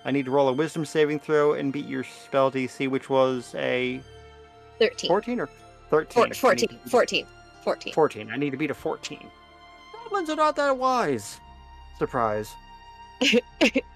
I 0.03 0.11
need 0.11 0.25
to 0.25 0.31
roll 0.31 0.49
a 0.49 0.53
Wisdom 0.53 0.85
saving 0.85 1.19
throw 1.19 1.53
and 1.53 1.73
beat 1.73 1.87
your 1.87 2.03
spell 2.03 2.51
DC, 2.51 2.87
which 2.89 3.09
was 3.09 3.53
a 3.57 4.01
13. 4.79 5.07
14 5.07 5.39
or 5.39 5.49
13. 5.89 6.13
Four- 6.13 6.33
14. 6.33 6.69
to 6.69 6.89
14. 6.89 7.25
14. 7.63 7.93
14. 7.93 8.29
I 8.31 8.35
need 8.37 8.51
to 8.51 8.57
beat 8.57 8.69
a 8.71 8.75
14. 8.75 9.27
Goblins 10.03 10.29
are 10.29 10.35
not 10.35 10.55
that 10.57 10.77
wise. 10.77 11.39
Surprise. 11.97 12.51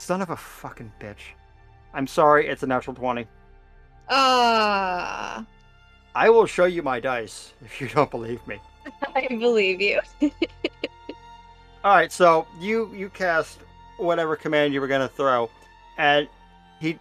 Son 0.00 0.22
of 0.22 0.30
a 0.30 0.36
fucking 0.36 0.90
bitch. 0.98 1.34
I'm 1.92 2.06
sorry, 2.06 2.48
it's 2.48 2.62
a 2.62 2.66
natural 2.66 2.96
20. 2.96 3.26
Ah, 4.08 5.44
I 6.14 6.30
will 6.30 6.46
show 6.46 6.64
you 6.64 6.82
my 6.82 7.00
dice 7.00 7.52
if 7.62 7.80
you 7.82 7.88
don't 7.88 8.10
believe 8.10 8.44
me. 8.46 8.58
I 9.14 9.28
believe 9.28 9.80
you. 9.82 10.00
All 11.84 11.94
right, 11.94 12.10
so 12.10 12.46
you 12.58 12.90
you 12.94 13.10
cast 13.10 13.58
whatever 13.98 14.36
command 14.36 14.72
you 14.72 14.80
were 14.80 14.88
gonna 14.88 15.06
throw, 15.06 15.50
and 15.98 16.28
he 16.80 16.98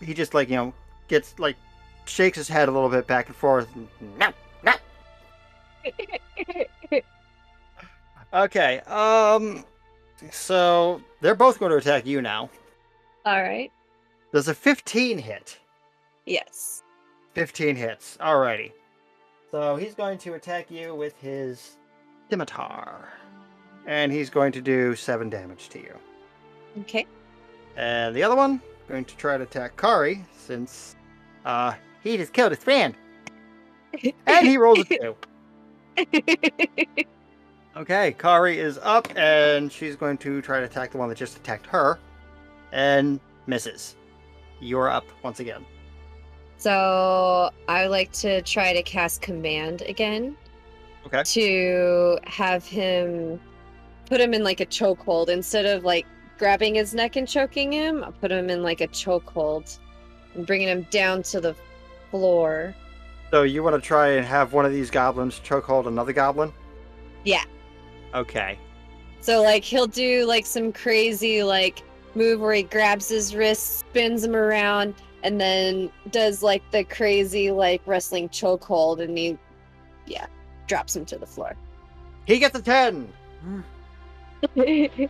he 0.00 0.14
just 0.14 0.32
like 0.32 0.48
you 0.48 0.56
know 0.56 0.72
gets 1.08 1.36
like 1.40 1.56
shakes 2.04 2.38
his 2.38 2.48
head 2.48 2.68
a 2.68 2.72
little 2.72 2.88
bit 2.88 3.08
back 3.08 3.26
and 3.26 3.34
forth. 3.34 3.68
And, 3.74 3.88
no, 4.16 4.32
no. 4.62 4.72
Okay. 8.30 8.80
Um. 8.80 9.64
So 10.30 11.00
they're 11.20 11.34
both 11.34 11.58
going 11.58 11.70
to 11.70 11.76
attack 11.76 12.06
you 12.06 12.20
now. 12.20 12.50
All 13.24 13.42
right. 13.42 13.70
Does 14.32 14.48
a 14.48 14.54
15 14.54 15.18
hit? 15.18 15.58
Yes. 16.26 16.82
15 17.34 17.76
hits. 17.76 18.16
Alrighty. 18.20 18.72
So 19.50 19.76
he's 19.76 19.94
going 19.94 20.18
to 20.18 20.34
attack 20.34 20.70
you 20.70 20.94
with 20.94 21.18
his 21.20 21.78
scimitar. 22.28 23.08
And 23.86 24.12
he's 24.12 24.28
going 24.28 24.52
to 24.52 24.60
do 24.60 24.94
7 24.94 25.30
damage 25.30 25.68
to 25.70 25.78
you. 25.78 25.94
Okay. 26.80 27.06
And 27.76 28.14
the 28.14 28.22
other 28.22 28.36
one, 28.36 28.60
going 28.88 29.04
to 29.04 29.16
try 29.16 29.36
to 29.36 29.44
attack 29.44 29.76
Kari, 29.76 30.24
since 30.36 30.96
uh, 31.44 31.72
he 32.02 32.16
just 32.16 32.32
killed 32.32 32.52
his 32.52 32.62
friend. 32.62 32.94
And 34.26 34.46
he 34.46 34.58
rolls 34.58 34.80
a 34.80 34.84
2. 34.84 35.16
Okay, 37.76 38.14
Kari 38.18 38.58
is 38.58 38.78
up, 38.82 39.08
and 39.16 39.70
she's 39.70 39.94
going 39.94 40.18
to 40.18 40.42
try 40.42 40.58
to 40.58 40.64
attack 40.66 40.90
the 40.90 40.98
one 40.98 41.08
that 41.08 41.18
just 41.18 41.36
attacked 41.36 41.66
her. 41.66 41.98
And 42.72 43.20
misses. 43.46 43.94
You're 44.60 44.88
up 44.90 45.04
once 45.22 45.40
again. 45.40 45.64
so 46.58 47.50
I 47.68 47.82
would 47.82 47.90
like 47.90 48.10
to 48.12 48.42
try 48.42 48.72
to 48.72 48.82
cast 48.82 49.22
command 49.22 49.82
again. 49.82 50.36
Okay. 51.06 51.22
To 51.22 52.18
have 52.24 52.66
him 52.66 53.40
put 54.06 54.20
him 54.20 54.34
in 54.34 54.42
like 54.42 54.60
a 54.60 54.66
chokehold 54.66 55.28
instead 55.28 55.64
of 55.64 55.84
like 55.84 56.04
grabbing 56.38 56.74
his 56.74 56.92
neck 56.94 57.16
and 57.16 57.26
choking 57.28 57.72
him. 57.72 58.02
I'll 58.04 58.12
put 58.12 58.32
him 58.32 58.50
in 58.50 58.62
like 58.62 58.80
a 58.80 58.88
chokehold 58.88 59.78
and 60.34 60.46
bringing 60.46 60.68
him 60.68 60.86
down 60.90 61.22
to 61.24 61.40
the 61.40 61.54
floor. 62.10 62.74
So 63.30 63.44
you 63.44 63.62
want 63.62 63.76
to 63.76 63.86
try 63.86 64.08
and 64.08 64.26
have 64.26 64.52
one 64.52 64.66
of 64.66 64.72
these 64.72 64.90
goblins 64.90 65.40
chokehold 65.40 65.86
another 65.86 66.12
goblin? 66.12 66.52
Yeah. 67.24 67.44
Okay. 68.14 68.58
So 69.20 69.42
like 69.42 69.64
he'll 69.64 69.86
do 69.86 70.24
like 70.26 70.46
some 70.46 70.72
crazy 70.72 71.42
like 71.42 71.82
move 72.14 72.40
where 72.40 72.54
he 72.54 72.62
grabs 72.62 73.08
his 73.08 73.34
wrist, 73.34 73.80
spins 73.80 74.24
him 74.24 74.34
around, 74.34 74.94
and 75.22 75.40
then 75.40 75.90
does 76.10 76.42
like 76.42 76.62
the 76.70 76.84
crazy 76.84 77.50
like 77.50 77.82
wrestling 77.86 78.28
chokehold, 78.28 79.00
and 79.02 79.16
he, 79.18 79.36
yeah, 80.06 80.26
drops 80.66 80.94
him 80.96 81.04
to 81.06 81.18
the 81.18 81.26
floor. 81.26 81.54
He 82.26 82.38
gets 82.38 82.58
a 82.58 82.62
10. 82.62 83.12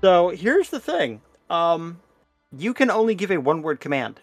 So 0.00 0.28
here's 0.28 0.70
the 0.70 0.78
thing. 0.80 1.20
Um 1.50 2.00
you 2.56 2.72
can 2.72 2.90
only 2.90 3.14
give 3.14 3.30
a 3.30 3.36
one 3.36 3.62
word 3.62 3.80
command. 3.80 4.20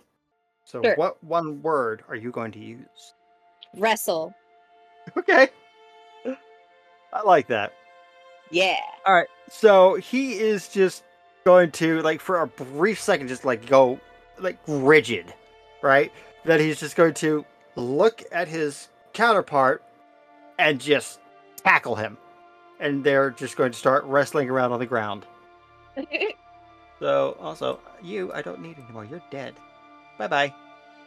So 0.64 0.82
Sure. 0.82 0.96
what 0.96 1.24
one 1.24 1.62
word 1.62 2.04
are 2.10 2.16
you 2.16 2.32
going 2.32 2.52
to 2.54 2.60
use? 2.60 3.14
Wrestle. 3.78 4.34
Okay. 5.18 5.50
I 7.14 7.22
like 7.24 7.48
that. 7.48 7.74
Yeah. 8.52 8.78
All 9.06 9.14
right. 9.14 9.28
So 9.50 9.96
he 9.96 10.40
is 10.40 10.68
just 10.70 11.04
going 11.46 11.72
to 11.72 12.02
like 12.02 12.22
for 12.22 12.42
a 12.42 12.48
brief 12.48 13.00
second 13.00 13.28
just 13.28 13.46
like 13.46 13.66
go 13.68 14.00
like 14.40 14.58
rigid, 14.68 15.34
right? 15.82 16.12
That 16.46 16.60
he's 16.60 16.80
just 16.80 16.96
going 16.96 17.14
to 17.16 17.46
look 17.76 18.24
at 18.32 18.48
his 18.48 18.90
counterpart 19.14 19.84
and 20.58 20.80
just 20.80 21.20
tackle 21.64 21.96
him. 21.96 22.18
And 22.80 23.04
they're 23.04 23.32
just 23.32 23.56
going 23.56 23.72
to 23.72 23.78
start 23.78 24.04
wrestling 24.06 24.50
around 24.50 24.72
on 24.72 24.80
the 24.80 24.86
ground. 24.86 25.26
So 27.00 27.36
also, 27.42 27.80
you 28.02 28.32
I 28.34 28.42
don't 28.42 28.62
need 28.62 28.78
anymore. 28.80 29.04
You're 29.06 29.22
dead. 29.30 29.54
Bye-bye. 30.18 30.54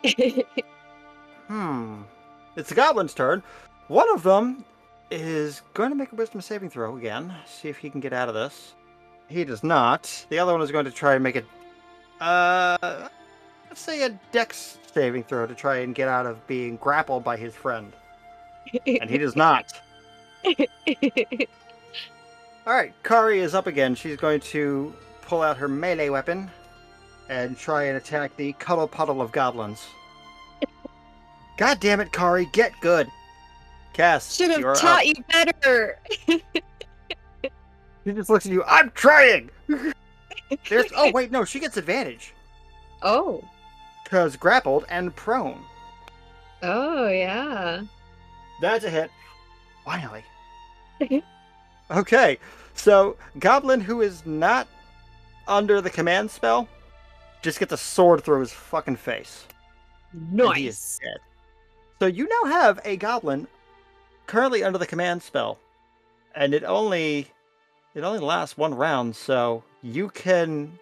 Hmm. 1.48 2.02
It's 2.56 2.68
the 2.68 2.74
goblin's 2.74 3.14
turn. 3.14 3.42
One 3.88 4.08
of 4.10 4.22
them 4.22 4.66
is 5.10 5.62
going 5.74 5.90
to 5.90 5.96
make 5.96 6.12
a 6.12 6.14
wisdom 6.14 6.40
saving 6.40 6.70
throw 6.70 6.96
again. 6.96 7.32
See 7.46 7.68
if 7.68 7.78
he 7.78 7.90
can 7.90 8.00
get 8.00 8.12
out 8.12 8.28
of 8.28 8.34
this. 8.34 8.74
He 9.28 9.44
does 9.44 9.62
not. 9.62 10.26
The 10.30 10.38
other 10.38 10.52
one 10.52 10.62
is 10.62 10.70
going 10.70 10.84
to 10.86 10.90
try 10.90 11.14
and 11.14 11.22
make 11.22 11.36
a, 11.36 12.24
uh, 12.24 13.08
let's 13.68 13.80
say 13.80 14.02
a 14.02 14.10
dex 14.32 14.78
saving 14.92 15.24
throw 15.24 15.46
to 15.46 15.54
try 15.54 15.78
and 15.78 15.94
get 15.94 16.08
out 16.08 16.26
of 16.26 16.46
being 16.46 16.76
grappled 16.76 17.24
by 17.24 17.36
his 17.36 17.54
friend. 17.54 17.92
And 18.86 19.08
he 19.08 19.18
does 19.18 19.36
not. 19.36 19.72
All 22.66 22.74
right, 22.74 22.92
Kari 23.02 23.40
is 23.40 23.54
up 23.54 23.66
again. 23.66 23.94
She's 23.94 24.16
going 24.16 24.40
to 24.40 24.94
pull 25.22 25.42
out 25.42 25.56
her 25.56 25.68
melee 25.68 26.10
weapon 26.10 26.50
and 27.28 27.56
try 27.56 27.84
and 27.84 27.96
attack 27.96 28.36
the 28.36 28.52
cuddle 28.54 28.88
puddle 28.88 29.20
of 29.20 29.32
goblins. 29.32 29.86
God 31.56 31.80
damn 31.80 32.00
it, 32.00 32.12
Kari, 32.12 32.46
get 32.52 32.72
good. 32.80 33.08
Cass, 33.98 34.36
Should 34.36 34.52
have 34.52 34.64
up. 34.64 34.76
taught 34.78 35.06
you 35.08 35.14
better. 35.28 35.98
She 36.28 36.40
just 38.14 38.30
looks 38.30 38.46
at 38.46 38.52
you. 38.52 38.62
I'm 38.64 38.90
trying. 38.92 39.50
There's. 40.68 40.86
Oh 40.96 41.10
wait, 41.10 41.32
no. 41.32 41.44
She 41.44 41.58
gets 41.58 41.76
advantage 41.76 42.32
Oh. 43.02 43.42
because 44.04 44.36
grappled 44.36 44.86
and 44.88 45.14
prone. 45.16 45.60
Oh 46.62 47.08
yeah. 47.08 47.82
That's 48.62 48.84
a 48.84 48.90
hit. 48.90 49.10
Finally. 49.84 50.22
okay, 51.90 52.38
so 52.74 53.16
Goblin, 53.40 53.80
who 53.80 54.00
is 54.02 54.24
not 54.24 54.68
under 55.48 55.80
the 55.80 55.90
command 55.90 56.30
spell, 56.30 56.68
just 57.42 57.58
gets 57.58 57.72
a 57.72 57.76
sword 57.76 58.22
through 58.22 58.40
his 58.40 58.52
fucking 58.52 58.96
face. 58.96 59.44
and 60.12 60.30
he 60.56 60.68
is 60.68 60.76
Nice. 60.76 61.00
dead. 61.02 61.18
So 61.98 62.06
you 62.06 62.28
now 62.44 62.50
have 62.52 62.80
a 62.84 62.96
Goblin 62.96 63.48
currently 64.28 64.62
under 64.62 64.78
the 64.78 64.86
command 64.86 65.20
spell, 65.20 65.58
and 66.36 66.54
it 66.54 66.62
only 66.62 67.26
it 67.96 68.04
only 68.04 68.20
lasts 68.20 68.56
one 68.56 68.72
round. 68.72 69.16
So 69.16 69.64
you 69.82 70.10
can 70.10 70.78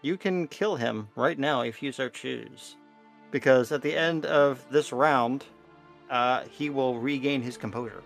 you 0.00 0.16
can 0.16 0.48
kill 0.48 0.76
him 0.76 1.08
right 1.14 1.38
now 1.38 1.60
if 1.60 1.82
you 1.82 1.92
so 1.92 2.08
choose, 2.08 2.76
because 3.30 3.70
at 3.70 3.82
the 3.82 3.94
end 3.94 4.24
of 4.24 4.64
this 4.70 4.92
round, 4.92 5.44
uh, 6.08 6.44
he 6.50 6.70
will 6.70 6.98
regain 6.98 7.42
his 7.42 7.58
composure. 7.58 8.02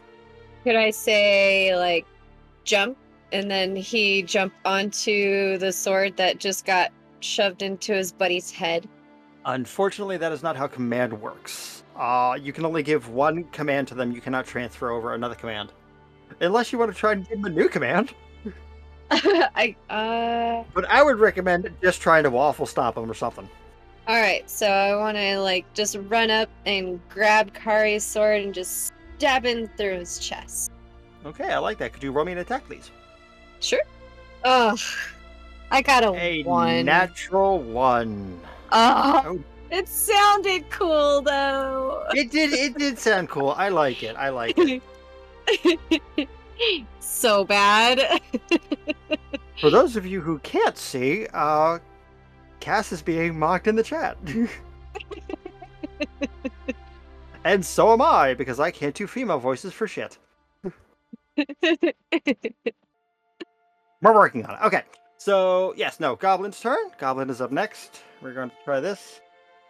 Could 0.64 0.76
I 0.76 0.90
say 0.90 1.76
like 1.76 2.06
jump 2.64 2.96
and 3.32 3.50
then 3.50 3.76
he 3.76 4.22
jump 4.22 4.52
onto 4.64 5.58
the 5.58 5.72
sword 5.72 6.16
that 6.16 6.38
just 6.38 6.64
got 6.66 6.92
shoved 7.20 7.62
into 7.62 7.92
his 7.92 8.10
buddy's 8.12 8.50
head? 8.50 8.88
Unfortunately, 9.44 10.16
that 10.18 10.32
is 10.32 10.42
not 10.42 10.56
how 10.56 10.66
command 10.66 11.20
works. 11.20 11.82
Uh, 11.96 12.38
you 12.40 12.52
can 12.52 12.64
only 12.64 12.82
give 12.82 13.08
one 13.08 13.44
command 13.44 13.88
to 13.88 13.94
them. 13.94 14.12
You 14.12 14.20
cannot 14.20 14.46
transfer 14.46 14.90
over 14.90 15.14
another 15.14 15.34
command, 15.34 15.72
unless 16.40 16.72
you 16.72 16.78
want 16.78 16.92
to 16.92 16.96
try 16.96 17.12
and 17.12 17.28
give 17.28 17.40
them 17.42 17.52
a 17.52 17.54
new 17.54 17.68
command. 17.68 18.14
I 19.10 19.76
uh 19.90 20.64
But 20.72 20.86
I 20.88 21.02
would 21.02 21.18
recommend 21.18 21.68
just 21.82 22.00
trying 22.00 22.22
to 22.22 22.30
waffle 22.30 22.64
stop 22.66 22.94
them 22.94 23.10
or 23.10 23.14
something. 23.14 23.46
all 24.08 24.16
right, 24.20 24.48
so 24.48 24.66
I 24.66 24.96
want 24.96 25.16
to 25.18 25.38
like 25.40 25.70
just 25.74 25.96
run 26.08 26.30
up 26.30 26.48
and 26.64 26.98
grab 27.10 27.52
Kari's 27.52 28.04
sword 28.04 28.40
and 28.42 28.54
just 28.54 28.92
stab 29.18 29.44
him 29.44 29.68
through 29.76 29.98
his 29.98 30.18
chest. 30.18 30.70
Okay, 31.26 31.50
I 31.52 31.58
like 31.58 31.76
that. 31.78 31.92
Could 31.92 32.02
you 32.02 32.10
roll 32.10 32.24
me 32.24 32.32
an 32.32 32.38
attack, 32.38 32.64
please? 32.66 32.90
Sure. 33.60 33.82
Oh, 34.44 34.76
I 35.70 35.82
got 35.82 36.02
a, 36.04 36.12
A 36.14 36.42
one. 36.44 36.84
natural 36.86 37.58
one. 37.60 38.40
Oh, 38.72 39.22
Oh. 39.26 39.40
it 39.70 39.88
sounded 39.88 40.68
cool 40.70 41.22
though. 41.22 42.04
It 42.14 42.30
did. 42.30 42.52
It 42.52 42.78
did 42.78 42.98
sound 42.98 43.28
cool. 43.28 43.50
I 43.50 43.68
like 43.68 44.02
it. 44.02 44.16
I 44.16 44.30
like 44.30 44.54
it. 44.58 44.82
so 47.00 47.44
bad. 47.44 48.20
For 49.60 49.70
those 49.70 49.96
of 49.96 50.06
you 50.06 50.20
who 50.20 50.38
can't 50.40 50.76
see, 50.76 51.26
uh, 51.34 51.78
Cass 52.60 52.92
is 52.92 53.02
being 53.02 53.38
mocked 53.38 53.66
in 53.66 53.76
the 53.76 53.82
chat. 53.82 54.16
And 57.44 57.64
so 57.64 57.92
am 57.92 58.00
I, 58.00 58.34
because 58.34 58.60
I 58.60 58.70
can't 58.70 58.94
do 58.94 59.08
female 59.08 59.40
voices 59.40 59.72
for 59.72 59.88
shit. 59.88 60.16
We're 61.36 61.52
working 64.14 64.46
on 64.46 64.54
it. 64.54 64.60
Okay. 64.66 64.82
So, 65.24 65.72
yes, 65.76 66.00
no, 66.00 66.16
Goblin's 66.16 66.58
turn. 66.58 66.90
Goblin 66.98 67.30
is 67.30 67.40
up 67.40 67.52
next. 67.52 68.02
We're 68.20 68.32
going 68.32 68.50
to 68.50 68.56
try 68.64 68.80
this. 68.80 69.20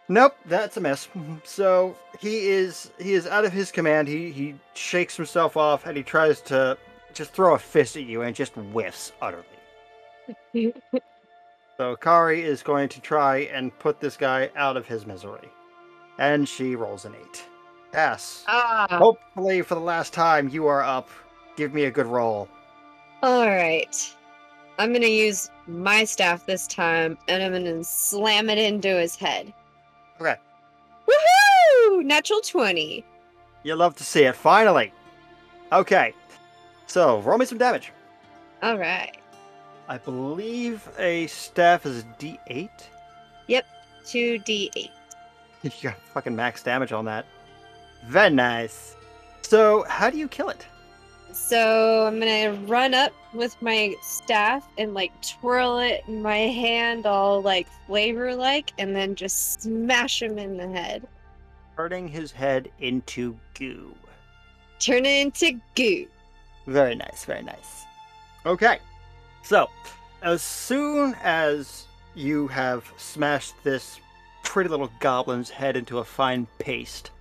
Nope, 0.09 0.33
that's 0.47 0.77
a 0.77 0.81
miss. 0.81 1.07
So 1.43 1.95
he 2.19 2.47
is 2.49 2.89
he 2.97 3.13
is 3.13 3.27
out 3.27 3.45
of 3.45 3.53
his 3.53 3.71
command. 3.71 4.07
He 4.07 4.31
he 4.31 4.55
shakes 4.73 5.15
himself 5.15 5.55
off 5.55 5.85
and 5.85 5.95
he 5.95 6.01
tries 6.01 6.41
to 6.41 6.75
just 7.13 7.33
throw 7.33 7.53
a 7.53 7.59
fist 7.59 7.95
at 7.95 8.03
you 8.05 8.23
and 8.23 8.35
just 8.35 8.53
whiffs 8.53 9.11
utterly. 9.21 9.45
So 11.77 11.95
Kari 11.97 12.41
is 12.41 12.61
going 12.63 12.87
to 12.89 13.01
try 13.01 13.49
and 13.53 13.77
put 13.79 13.99
this 13.99 14.15
guy 14.15 14.49
out 14.55 14.77
of 14.77 14.87
his 14.87 15.05
misery. 15.07 15.49
And 16.19 16.47
she 16.47 16.75
rolls 16.75 17.05
an 17.05 17.13
eight. 17.19 17.43
Yes. 17.93 18.43
ah. 18.47 18.85
Hopefully 18.89 19.61
for 19.63 19.73
the 19.75 19.81
last 19.81 20.13
time 20.13 20.49
you 20.49 20.67
are 20.67 20.83
up. 20.83 21.09
Give 21.57 21.73
me 21.73 21.85
a 21.85 21.91
good 21.91 22.05
roll. 22.05 22.47
All 23.23 23.47
right. 23.47 24.15
I'm 24.77 24.91
gonna 24.93 25.05
use 25.07 25.49
my 25.67 26.03
staff 26.03 26.45
this 26.45 26.67
time, 26.67 27.17
and 27.27 27.43
I'm 27.43 27.51
gonna 27.51 27.83
slam 27.83 28.49
it 28.49 28.57
into 28.57 28.89
his 28.89 29.15
head. 29.15 29.53
Okay. 30.19 30.35
Woohoo! 31.07 32.03
Natural 32.03 32.41
twenty. 32.41 33.05
You 33.63 33.75
love 33.75 33.95
to 33.97 34.03
see 34.03 34.23
it, 34.23 34.35
finally. 34.35 34.91
Okay. 35.71 36.13
So 36.87 37.19
roll 37.21 37.37
me 37.37 37.45
some 37.45 37.57
damage. 37.57 37.91
All 38.61 38.77
right. 38.77 39.15
I 39.87 39.97
believe 39.97 40.87
a 40.97 41.27
staff 41.27 41.85
is 41.85 42.03
D8. 42.19 42.69
Yep, 43.47 43.65
Two 44.05 44.37
d 44.39 44.71
eight. 44.75 44.91
You 45.63 45.71
got 45.81 45.97
fucking 46.13 46.35
max 46.35 46.61
damage 46.61 46.91
on 46.91 47.05
that. 47.05 47.25
Very 48.05 48.29
nice. 48.29 48.97
So, 49.43 49.83
how 49.87 50.09
do 50.09 50.17
you 50.17 50.27
kill 50.27 50.49
it? 50.49 50.65
So 51.31 52.05
I'm 52.05 52.19
gonna 52.19 52.53
run 52.65 52.93
up 52.93 53.11
with 53.33 53.59
my 53.61 53.95
staff 54.01 54.67
and 54.77 54.93
like 54.93 55.11
twirl 55.21 55.79
it 55.79 56.03
in 56.07 56.21
my 56.21 56.37
hand, 56.37 57.05
all 57.05 57.41
like 57.41 57.67
flavor 57.87 58.35
like, 58.35 58.73
and 58.77 58.95
then 58.95 59.15
just 59.15 59.61
smash 59.61 60.21
him 60.21 60.37
in 60.37 60.57
the 60.57 60.67
head. 60.67 61.07
Turning 61.75 62.07
his 62.07 62.31
head 62.31 62.69
into 62.79 63.37
goo. 63.53 63.93
Turn 64.79 65.05
it 65.05 65.25
into 65.25 65.59
goo. 65.75 66.07
Very 66.67 66.95
nice, 66.95 67.25
very 67.25 67.43
nice. 67.43 67.85
Okay. 68.45 68.79
So, 69.43 69.69
as 70.21 70.41
soon 70.41 71.15
as 71.23 71.85
you 72.15 72.47
have 72.47 72.91
smashed 72.97 73.55
this 73.63 73.99
pretty 74.43 74.69
little 74.69 74.91
goblin's 74.99 75.49
head 75.49 75.75
into 75.75 75.99
a 75.99 76.03
fine 76.03 76.47
paste, 76.59 77.11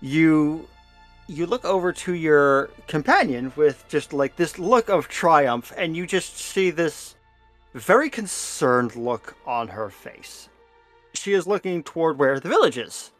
you 0.00 0.68
you 1.28 1.46
look 1.46 1.64
over 1.64 1.92
to 1.92 2.14
your 2.14 2.70
companion 2.86 3.52
with 3.56 3.84
just 3.88 4.12
like 4.12 4.36
this 4.36 4.58
look 4.58 4.88
of 4.88 5.08
triumph 5.08 5.72
and 5.76 5.96
you 5.96 6.06
just 6.06 6.38
see 6.38 6.70
this 6.70 7.16
very 7.74 8.08
concerned 8.08 8.94
look 8.94 9.36
on 9.46 9.68
her 9.68 9.90
face. 9.90 10.48
She 11.14 11.32
is 11.32 11.46
looking 11.46 11.82
toward 11.82 12.18
where 12.18 12.38
the 12.38 12.48
village 12.48 12.78
is. 12.78 13.12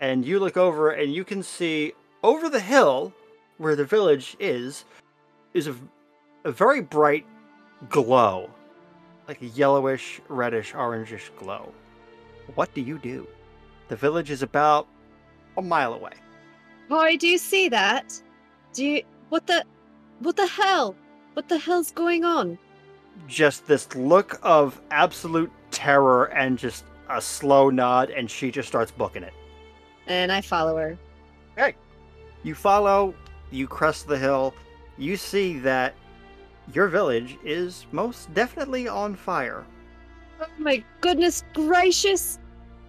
And 0.00 0.24
you 0.24 0.38
look 0.38 0.56
over 0.56 0.90
and 0.90 1.14
you 1.14 1.24
can 1.24 1.42
see 1.42 1.92
over 2.22 2.48
the 2.48 2.60
hill 2.60 3.12
where 3.58 3.76
the 3.76 3.84
village 3.84 4.36
is 4.38 4.84
is 5.54 5.68
a, 5.68 5.74
a 6.44 6.52
very 6.52 6.82
bright 6.82 7.24
glow, 7.88 8.50
like 9.28 9.40
a 9.40 9.46
yellowish, 9.46 10.20
reddish, 10.28 10.74
orangish 10.74 11.30
glow. 11.38 11.72
What 12.54 12.74
do 12.74 12.80
you 12.80 12.98
do? 12.98 13.26
The 13.88 13.96
village 13.96 14.30
is 14.30 14.42
about 14.42 14.86
a 15.56 15.62
mile 15.62 15.94
away. 15.94 16.12
Oh, 16.90 17.16
do 17.16 17.28
you 17.28 17.38
see 17.38 17.68
that. 17.68 18.20
Do 18.72 18.84
you 18.84 19.02
what 19.28 19.46
the 19.46 19.64
what 20.20 20.36
the 20.36 20.46
hell? 20.46 20.94
What 21.34 21.48
the 21.48 21.58
hell's 21.58 21.90
going 21.90 22.24
on? 22.24 22.58
Just 23.26 23.66
this 23.66 23.94
look 23.94 24.38
of 24.42 24.80
absolute 24.90 25.50
terror 25.70 26.26
and 26.26 26.58
just 26.58 26.84
a 27.08 27.20
slow 27.20 27.70
nod, 27.70 28.10
and 28.10 28.30
she 28.30 28.50
just 28.50 28.68
starts 28.68 28.90
booking 28.90 29.22
it. 29.22 29.34
And 30.06 30.30
I 30.30 30.40
follow 30.40 30.76
her. 30.76 30.98
Hey, 31.56 31.74
you 32.42 32.54
follow, 32.54 33.14
you 33.50 33.66
crest 33.66 34.06
the 34.06 34.18
hill, 34.18 34.54
you 34.98 35.16
see 35.16 35.58
that 35.60 35.94
your 36.72 36.88
village 36.88 37.38
is 37.44 37.86
most 37.92 38.32
definitely 38.34 38.88
on 38.88 39.14
fire. 39.14 39.64
Oh 40.40 40.46
my 40.58 40.82
goodness 41.00 41.44
gracious! 41.54 42.38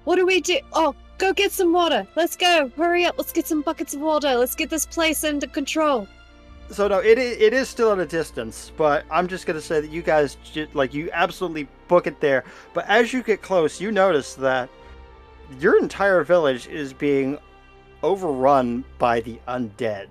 What 0.04 0.15
do 0.15 0.26
we 0.26 0.41
do? 0.41 0.60
Oh, 0.74 0.95
go 1.17 1.34
get 1.34 1.51
some 1.51 1.73
water. 1.73 2.08
Let's 2.15 2.36
go. 2.36 2.71
Hurry 2.77 3.06
up. 3.06 3.15
Let's 3.17 3.34
get 3.34 3.47
some 3.47 3.62
buckets 3.62 3.93
of 3.93 4.01
water. 4.01 4.36
Let's 4.36 4.56
get 4.56 4.69
this 4.69 4.86
place 4.86 5.23
under 5.23 5.47
control. 5.47 6.08
So 6.69 6.88
no, 6.88 6.99
it 6.99 7.17
it 7.17 7.53
is 7.53 7.69
still 7.69 7.93
at 7.93 7.99
a 7.99 8.06
distance, 8.06 8.71
but 8.75 9.06
I'm 9.10 9.27
just 9.27 9.45
gonna 9.45 9.62
say 9.62 9.80
that 9.80 9.89
you 9.89 10.01
guys 10.01 10.36
ju- 10.43 10.67
like 10.73 10.93
you 10.93 11.10
absolutely 11.13 11.67
book 11.88 12.08
it 12.08 12.19
there. 12.19 12.43
But 12.73 12.86
as 12.89 13.13
you 13.13 13.23
get 13.23 13.41
close, 13.41 13.80
you 13.80 13.91
notice 13.91 14.36
that 14.36 14.69
your 15.60 15.80
entire 15.80 16.23
village 16.23 16.67
is 16.67 16.91
being 16.91 17.38
overrun 18.03 18.84
by 18.97 19.21
the 19.21 19.39
undead. 19.47 20.08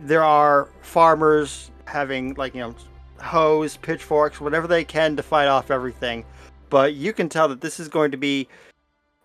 There 0.00 0.24
are 0.24 0.68
farmers 0.82 1.70
having 1.84 2.34
like 2.34 2.54
you 2.54 2.62
know 2.62 2.74
hoes, 3.20 3.76
pitchforks, 3.76 4.40
whatever 4.40 4.66
they 4.66 4.82
can 4.84 5.14
to 5.16 5.22
fight 5.22 5.46
off 5.46 5.70
everything, 5.70 6.24
but 6.68 6.94
you 6.94 7.12
can 7.12 7.28
tell 7.28 7.46
that 7.48 7.60
this 7.60 7.78
is 7.78 7.86
going 7.88 8.10
to 8.10 8.16
be 8.16 8.48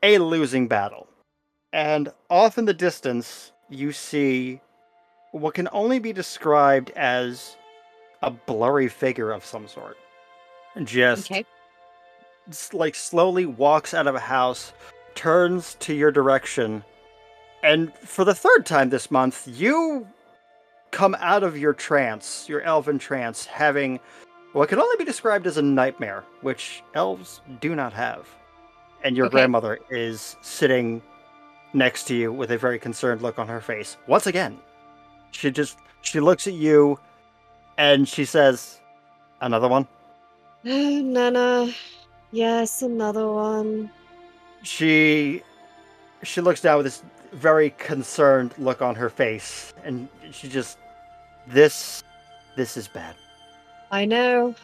a 0.05 0.17
losing 0.19 0.67
battle. 0.67 1.07
And 1.73 2.11
off 2.29 2.57
in 2.57 2.65
the 2.65 2.73
distance, 2.73 3.51
you 3.69 3.91
see 3.91 4.61
what 5.31 5.53
can 5.55 5.67
only 5.71 5.99
be 5.99 6.13
described 6.13 6.91
as 6.91 7.57
a 8.21 8.29
blurry 8.31 8.87
figure 8.87 9.31
of 9.31 9.43
some 9.43 9.67
sort. 9.67 9.97
Just 10.83 11.29
Okay. 11.31 11.45
s- 12.49 12.73
like 12.73 12.95
slowly 12.95 13.45
walks 13.45 13.93
out 13.93 14.07
of 14.07 14.15
a 14.15 14.19
house, 14.19 14.73
turns 15.15 15.75
to 15.75 15.93
your 15.93 16.11
direction, 16.11 16.83
and 17.63 17.93
for 17.97 18.23
the 18.23 18.35
third 18.35 18.65
time 18.65 18.89
this 18.89 19.09
month, 19.09 19.47
you 19.47 20.07
come 20.91 21.15
out 21.19 21.43
of 21.43 21.57
your 21.57 21.73
trance, 21.73 22.47
your 22.47 22.61
elven 22.61 22.99
trance, 22.99 23.45
having 23.45 23.99
what 24.53 24.69
can 24.69 24.79
only 24.79 24.95
be 24.97 25.03
described 25.03 25.47
as 25.47 25.57
a 25.57 25.61
nightmare, 25.61 26.23
which 26.41 26.83
elves 26.93 27.41
do 27.59 27.75
not 27.75 27.91
have. 27.91 28.27
And 29.05 29.15
your 29.15 29.27
Okay. 29.27 29.37
grandmother 29.37 29.79
is 29.89 30.35
sitting 30.41 31.01
next 31.73 32.05
to 32.07 32.15
you 32.15 32.33
with 32.33 32.49
a 32.51 32.57
very 32.57 32.79
concerned 32.79 33.21
look 33.21 33.37
on 33.39 33.47
her 33.47 33.61
face. 33.61 33.97
Once 34.07 34.25
again, 34.27 34.57
she 35.31 35.51
just 35.51 35.77
she 36.01 36.19
looks 36.19 36.47
at 36.47 36.53
you 36.53 36.99
and 37.77 38.07
she 38.09 38.25
says, 38.25 38.81
"Another 39.41 39.67
one." 39.67 39.87
Nana. 40.63 41.71
Yes, 42.31 42.81
another 42.81 43.27
one. 43.31 43.91
she 44.63 45.43
she 46.23 46.41
looks 46.41 46.61
down 46.61 46.77
with 46.77 46.85
this 46.87 47.03
very 47.31 47.69
concerned 47.77 48.51
look 48.57 48.81
on 48.81 48.95
her 48.95 49.09
face 49.09 49.73
and 49.83 50.07
she 50.31 50.47
just 50.49 50.79
this 51.45 52.03
this 52.55 52.75
is 52.77 52.87
bad 52.87 53.13
I 53.91 54.05
know. 54.05 54.55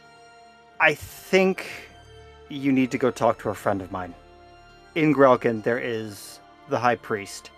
i 0.80 0.96
think 0.96 1.68
you 2.50 2.72
need 2.72 2.90
to 2.92 2.98
go 2.98 3.12
talk 3.12 3.38
to 3.44 3.50
a 3.50 3.54
friend 3.54 3.82
of 3.84 3.92
mine 3.92 4.16
in 4.96 5.14
grelkin 5.14 5.64
there 5.64 5.80
is 5.80 6.40
the 6.70 6.80
high 6.80 6.96
priest 6.96 7.50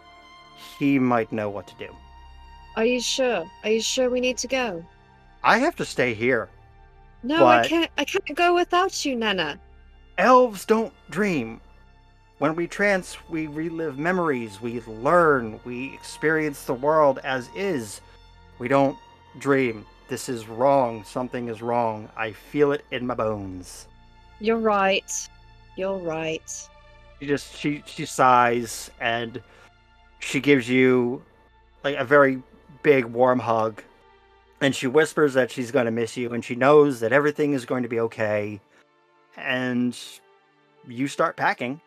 he 0.79 0.97
might 0.99 1.31
know 1.31 1.49
what 1.49 1.67
to 1.67 1.75
do 1.75 1.89
Are 2.75 2.85
you 2.85 2.99
sure? 3.01 3.45
Are 3.63 3.69
you 3.69 3.81
sure 3.81 4.09
we 4.09 4.19
need 4.19 4.37
to 4.39 4.47
go? 4.47 4.83
i 5.43 5.57
have 5.57 5.75
to 5.77 5.85
stay 5.85 6.13
here 6.13 6.49
No, 7.23 7.45
I 7.45 7.67
can't. 7.67 7.91
I 7.97 8.05
can't 8.05 8.35
go 8.35 8.53
without 8.55 9.05
you, 9.05 9.15
Nana. 9.15 9.59
elves 10.17 10.65
don't 10.65 10.93
dream 11.09 11.59
when 12.39 12.55
we 12.55 12.67
trance 12.67 13.17
we 13.29 13.47
relive 13.47 13.97
memories 13.97 14.59
we 14.61 14.81
learn 14.81 15.59
we 15.65 15.93
experience 15.93 16.65
the 16.65 16.73
world 16.73 17.19
as 17.23 17.49
is 17.55 18.01
we 18.59 18.67
don't 18.67 18.97
dream 19.39 19.85
this 20.09 20.27
is 20.29 20.47
wrong 20.47 21.03
something 21.03 21.47
is 21.47 21.61
wrong 21.61 22.09
i 22.17 22.31
feel 22.31 22.71
it 22.71 22.83
in 22.91 23.05
my 23.07 23.15
bones 23.15 23.87
You're 24.39 24.57
right. 24.59 25.11
You're 25.77 25.97
right. 25.97 26.49
She 27.23 27.27
just 27.27 27.57
she 27.57 27.83
she 27.85 28.05
sighs 28.05 28.91
and 28.99 29.41
she 30.19 30.41
gives 30.41 30.69
you 30.69 31.23
like 31.83 31.95
a 31.95 32.03
very 32.03 32.43
big 32.81 33.05
warm 33.05 33.39
hug. 33.39 33.81
And 34.59 34.75
she 34.75 34.87
whispers 34.87 35.33
that 35.33 35.51
she's 35.51 35.71
going 35.71 35.85
to 35.85 35.91
miss 35.91 36.17
you 36.17 36.33
and 36.33 36.43
she 36.43 36.55
knows 36.55 36.99
that 36.99 37.13
everything 37.13 37.53
is 37.53 37.65
going 37.65 37.83
to 37.83 37.89
be 37.89 37.99
okay. 38.01 38.59
And 39.37 39.97
you 40.87 41.07
start 41.07 41.37
packing. 41.37 41.79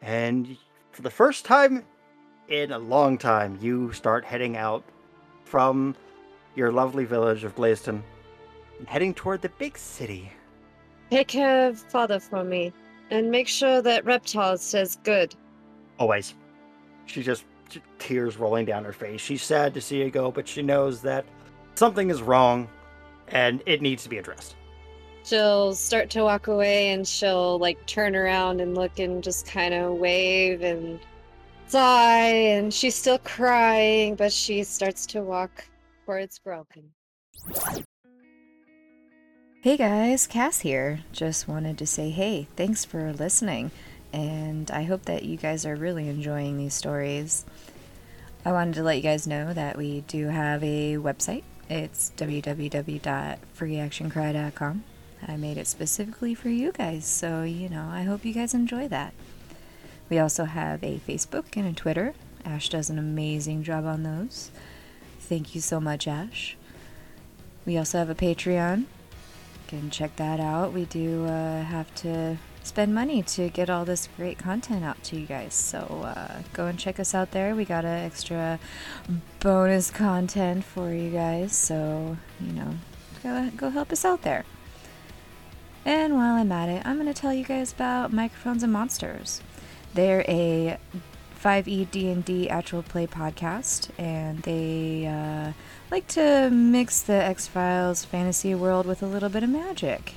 And 0.00 0.56
for 0.90 1.02
the 1.02 1.10
first 1.10 1.44
time 1.44 1.84
in 2.48 2.72
a 2.72 2.78
long 2.78 3.18
time 3.18 3.58
you 3.62 3.92
start 3.92 4.24
heading 4.24 4.56
out 4.56 4.84
from 5.44 5.94
your 6.56 6.72
lovely 6.72 7.04
village 7.04 7.44
of 7.44 7.54
Blaiston 7.54 8.02
and 8.80 8.88
heading 8.88 9.14
toward 9.14 9.42
the 9.42 9.48
big 9.48 9.78
city. 9.78 10.32
Take 11.10 11.28
care 11.28 11.72
father 11.72 12.18
for 12.18 12.42
me, 12.42 12.72
and 13.12 13.30
make 13.30 13.46
sure 13.46 13.82
that 13.82 14.04
Reptile 14.06 14.56
says 14.56 14.98
good. 15.04 15.34
always. 15.98 16.34
She 17.04 17.22
just 17.22 17.44
tears 17.98 18.38
rolling 18.38 18.64
down 18.64 18.84
her 18.84 18.92
face. 18.92 19.20
She's 19.20 19.42
sad 19.42 19.74
to 19.74 19.80
see 19.80 19.98
you 20.02 20.10
go, 20.10 20.30
but 20.30 20.48
she 20.48 20.62
knows 20.62 21.02
that 21.02 21.24
something 21.74 22.10
is 22.10 22.22
wrong 22.22 22.68
and 23.28 23.62
it 23.66 23.82
needs 23.82 24.02
to 24.04 24.08
be 24.08 24.16
addressed. 24.18 24.56
She'll 25.24 25.74
start 25.74 26.08
to 26.10 26.22
walk 26.22 26.46
away 26.46 26.90
and 26.90 27.06
she'll 27.06 27.58
like 27.58 27.84
turn 27.86 28.16
around 28.16 28.60
and 28.60 28.74
look 28.74 28.98
and 28.98 29.22
just 29.22 29.46
kind 29.46 29.74
of 29.74 29.98
wave 29.98 30.62
and 30.62 30.98
sigh. 31.66 32.28
And 32.28 32.72
she's 32.72 32.94
still 32.94 33.18
crying, 33.18 34.14
but 34.14 34.32
she 34.32 34.64
starts 34.64 35.04
to 35.06 35.22
walk 35.22 35.64
towards 36.06 36.38
Broken. 36.38 36.84
Hey 39.62 39.76
guys, 39.76 40.26
Cass 40.26 40.60
here. 40.62 41.04
Just 41.12 41.46
wanted 41.46 41.78
to 41.78 41.86
say 41.86 42.10
hey, 42.10 42.48
thanks 42.56 42.84
for 42.84 43.12
listening, 43.12 43.70
and 44.12 44.68
I 44.72 44.82
hope 44.82 45.04
that 45.04 45.22
you 45.22 45.36
guys 45.36 45.64
are 45.64 45.76
really 45.76 46.08
enjoying 46.08 46.58
these 46.58 46.74
stories. 46.74 47.44
I 48.44 48.50
wanted 48.50 48.74
to 48.74 48.82
let 48.82 48.96
you 48.96 49.04
guys 49.04 49.24
know 49.24 49.52
that 49.52 49.78
we 49.78 50.00
do 50.00 50.26
have 50.26 50.64
a 50.64 50.94
website. 50.94 51.44
It's 51.70 52.10
www.freeactioncry.com. 52.16 54.84
I 55.28 55.36
made 55.36 55.58
it 55.58 55.68
specifically 55.68 56.34
for 56.34 56.48
you 56.48 56.72
guys, 56.72 57.04
so 57.04 57.44
you 57.44 57.68
know, 57.68 57.88
I 57.88 58.02
hope 58.02 58.24
you 58.24 58.34
guys 58.34 58.54
enjoy 58.54 58.88
that. 58.88 59.14
We 60.10 60.18
also 60.18 60.46
have 60.46 60.82
a 60.82 61.00
Facebook 61.06 61.56
and 61.56 61.68
a 61.68 61.72
Twitter. 61.72 62.14
Ash 62.44 62.68
does 62.68 62.90
an 62.90 62.98
amazing 62.98 63.62
job 63.62 63.86
on 63.86 64.02
those. 64.02 64.50
Thank 65.20 65.54
you 65.54 65.60
so 65.60 65.80
much, 65.80 66.08
Ash. 66.08 66.56
We 67.64 67.78
also 67.78 67.98
have 67.98 68.10
a 68.10 68.16
Patreon 68.16 68.86
can 69.80 69.90
check 69.90 70.16
that 70.16 70.38
out. 70.38 70.72
We 70.72 70.84
do 70.84 71.24
uh, 71.24 71.62
have 71.62 71.94
to 71.96 72.36
spend 72.62 72.94
money 72.94 73.22
to 73.22 73.48
get 73.48 73.70
all 73.70 73.84
this 73.84 74.08
great 74.16 74.38
content 74.38 74.84
out 74.84 75.02
to 75.04 75.18
you 75.18 75.26
guys. 75.26 75.54
So 75.54 75.78
uh, 76.04 76.42
go 76.52 76.66
and 76.66 76.78
check 76.78 77.00
us 77.00 77.14
out 77.14 77.30
there. 77.30 77.56
We 77.56 77.64
got 77.64 77.84
an 77.84 78.04
extra 78.04 78.58
bonus 79.40 79.90
content 79.90 80.64
for 80.64 80.92
you 80.92 81.10
guys. 81.10 81.56
So 81.56 82.18
you 82.40 82.52
know, 82.52 82.74
go 83.22 83.50
go 83.56 83.70
help 83.70 83.92
us 83.92 84.04
out 84.04 84.22
there. 84.22 84.44
And 85.84 86.14
while 86.14 86.34
I'm 86.34 86.52
at 86.52 86.68
it, 86.68 86.86
I'm 86.86 86.96
going 86.96 87.12
to 87.12 87.20
tell 87.20 87.34
you 87.34 87.44
guys 87.44 87.72
about 87.72 88.12
Microphones 88.12 88.62
and 88.62 88.72
Monsters. 88.72 89.40
They're 89.94 90.24
a 90.28 90.78
5e 91.42 91.90
D&D 91.90 92.48
actual 92.48 92.82
play 92.82 93.06
podcast, 93.06 93.88
and 93.98 94.38
they 94.42 95.06
uh, 95.06 95.52
like 95.90 96.06
to 96.08 96.50
mix 96.50 97.02
the 97.02 97.14
X-Files 97.14 98.04
fantasy 98.04 98.54
world 98.54 98.86
with 98.86 99.02
a 99.02 99.06
little 99.06 99.28
bit 99.28 99.42
of 99.42 99.50
magic. 99.50 100.14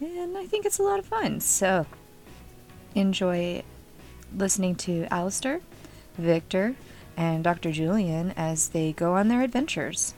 And 0.00 0.36
I 0.36 0.46
think 0.46 0.66
it's 0.66 0.78
a 0.78 0.82
lot 0.82 0.98
of 0.98 1.06
fun. 1.06 1.40
So 1.40 1.86
enjoy 2.94 3.62
listening 4.36 4.74
to 4.76 5.06
Alistair, 5.10 5.60
Victor, 6.18 6.76
and 7.16 7.42
Dr. 7.42 7.72
Julian 7.72 8.32
as 8.36 8.68
they 8.68 8.92
go 8.92 9.14
on 9.14 9.28
their 9.28 9.42
adventures. 9.42 10.14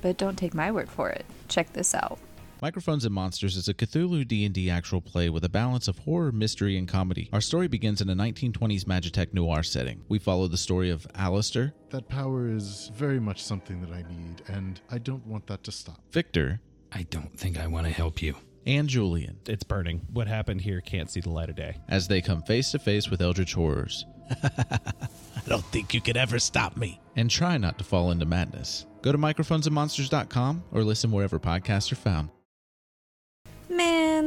But 0.00 0.16
don't 0.16 0.36
take 0.36 0.54
my 0.54 0.72
word 0.72 0.88
for 0.88 1.10
it. 1.10 1.26
Check 1.48 1.74
this 1.74 1.94
out. 1.94 2.18
Microphones 2.62 3.06
and 3.06 3.14
Monsters 3.14 3.56
is 3.56 3.68
a 3.68 3.74
Cthulhu 3.74 4.26
D&D 4.28 4.68
actual 4.68 5.00
play 5.00 5.30
with 5.30 5.44
a 5.46 5.48
balance 5.48 5.88
of 5.88 5.98
horror, 6.00 6.30
mystery, 6.30 6.76
and 6.76 6.86
comedy. 6.86 7.30
Our 7.32 7.40
story 7.40 7.68
begins 7.68 8.02
in 8.02 8.10
a 8.10 8.14
1920s 8.14 8.84
Magitech 8.84 9.32
noir 9.32 9.62
setting. 9.62 10.02
We 10.08 10.18
follow 10.18 10.46
the 10.46 10.58
story 10.58 10.90
of 10.90 11.06
Alistair, 11.14 11.72
That 11.88 12.08
power 12.10 12.48
is 12.50 12.90
very 12.94 13.18
much 13.18 13.42
something 13.42 13.80
that 13.80 13.90
I 13.92 14.02
need, 14.02 14.42
and 14.46 14.78
I 14.90 14.98
don't 14.98 15.26
want 15.26 15.46
that 15.46 15.64
to 15.64 15.72
stop. 15.72 16.02
Victor, 16.12 16.60
I 16.92 17.04
don't 17.04 17.32
think 17.38 17.58
I 17.58 17.66
want 17.66 17.86
to 17.86 17.92
help 17.92 18.20
you. 18.20 18.36
and 18.66 18.88
Julian 18.90 19.38
It's 19.46 19.64
burning. 19.64 20.06
What 20.12 20.26
happened 20.28 20.60
here 20.60 20.82
can't 20.82 21.10
see 21.10 21.20
the 21.20 21.30
light 21.30 21.48
of 21.48 21.56
day. 21.56 21.78
as 21.88 22.08
they 22.08 22.20
come 22.20 22.42
face 22.42 22.72
to 22.72 22.78
face 22.78 23.08
with 23.08 23.22
eldritch 23.22 23.54
horrors 23.54 24.04
I 24.42 25.48
don't 25.48 25.64
think 25.66 25.94
you 25.94 26.00
could 26.02 26.18
ever 26.18 26.38
stop 26.38 26.76
me. 26.76 27.00
and 27.16 27.30
try 27.30 27.56
not 27.56 27.78
to 27.78 27.84
fall 27.84 28.10
into 28.10 28.26
madness. 28.26 28.84
Go 29.02 29.12
to 29.12 29.18
microphonesandmonsters.com 29.18 30.64
or 30.72 30.84
listen 30.84 31.10
wherever 31.10 31.40
podcasts 31.40 31.90
are 31.90 31.96
found. 31.96 32.28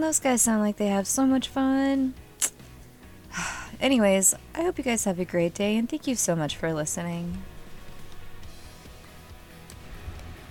Those 0.03 0.19
guys 0.19 0.41
sound 0.41 0.61
like 0.61 0.75
they 0.75 0.87
have 0.87 1.07
so 1.07 1.25
much 1.25 1.47
fun. 1.47 2.13
Anyways, 3.79 4.35
I 4.53 4.63
hope 4.63 4.77
you 4.77 4.83
guys 4.83 5.05
have 5.05 5.17
a 5.17 5.23
great 5.23 5.53
day 5.53 5.77
and 5.77 5.89
thank 5.89 6.07
you 6.07 6.15
so 6.15 6.35
much 6.35 6.57
for 6.57 6.73
listening. 6.73 7.41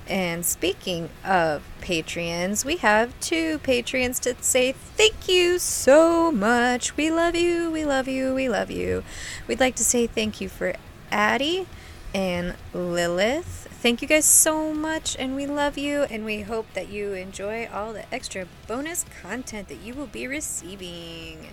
And 0.09 0.47
speaking 0.47 1.11
of 1.23 1.62
Patreons, 1.83 2.65
we 2.65 2.79
have 2.79 3.12
two 3.21 3.59
Patreons 3.59 4.19
to 4.21 4.43
say 4.43 4.73
thank 4.73 5.29
you 5.29 5.59
so 5.59 6.33
much. 6.33 6.97
We 6.97 7.11
love 7.11 7.37
you, 7.37 7.71
we 7.71 7.85
love 7.85 8.09
you, 8.09 8.35
we 8.35 8.49
love 8.49 8.71
you. 8.71 9.05
We'd 9.47 9.61
like 9.61 9.77
to 9.77 9.85
say 9.85 10.07
thank 10.07 10.41
you 10.41 10.49
for 10.49 10.73
Addie 11.11 11.67
and 12.14 12.55
Lilith. 12.72 13.68
Thank 13.83 14.03
you 14.03 14.09
guys 14.09 14.25
so 14.25 14.72
much, 14.72 15.16
and 15.18 15.35
we 15.35 15.46
love 15.46 15.77
you, 15.77 16.03
and 16.05 16.25
we 16.25 16.42
hope 16.42 16.66
that 16.75 16.88
you 16.88 17.12
enjoy 17.12 17.68
all 17.72 17.92
the 17.92 18.12
extra 18.14 18.46
bonus 18.66 19.05
content 19.22 19.68
that 19.68 19.81
you 19.81 19.94
will 19.94 20.07
be 20.07 20.27
receiving. 20.27 21.48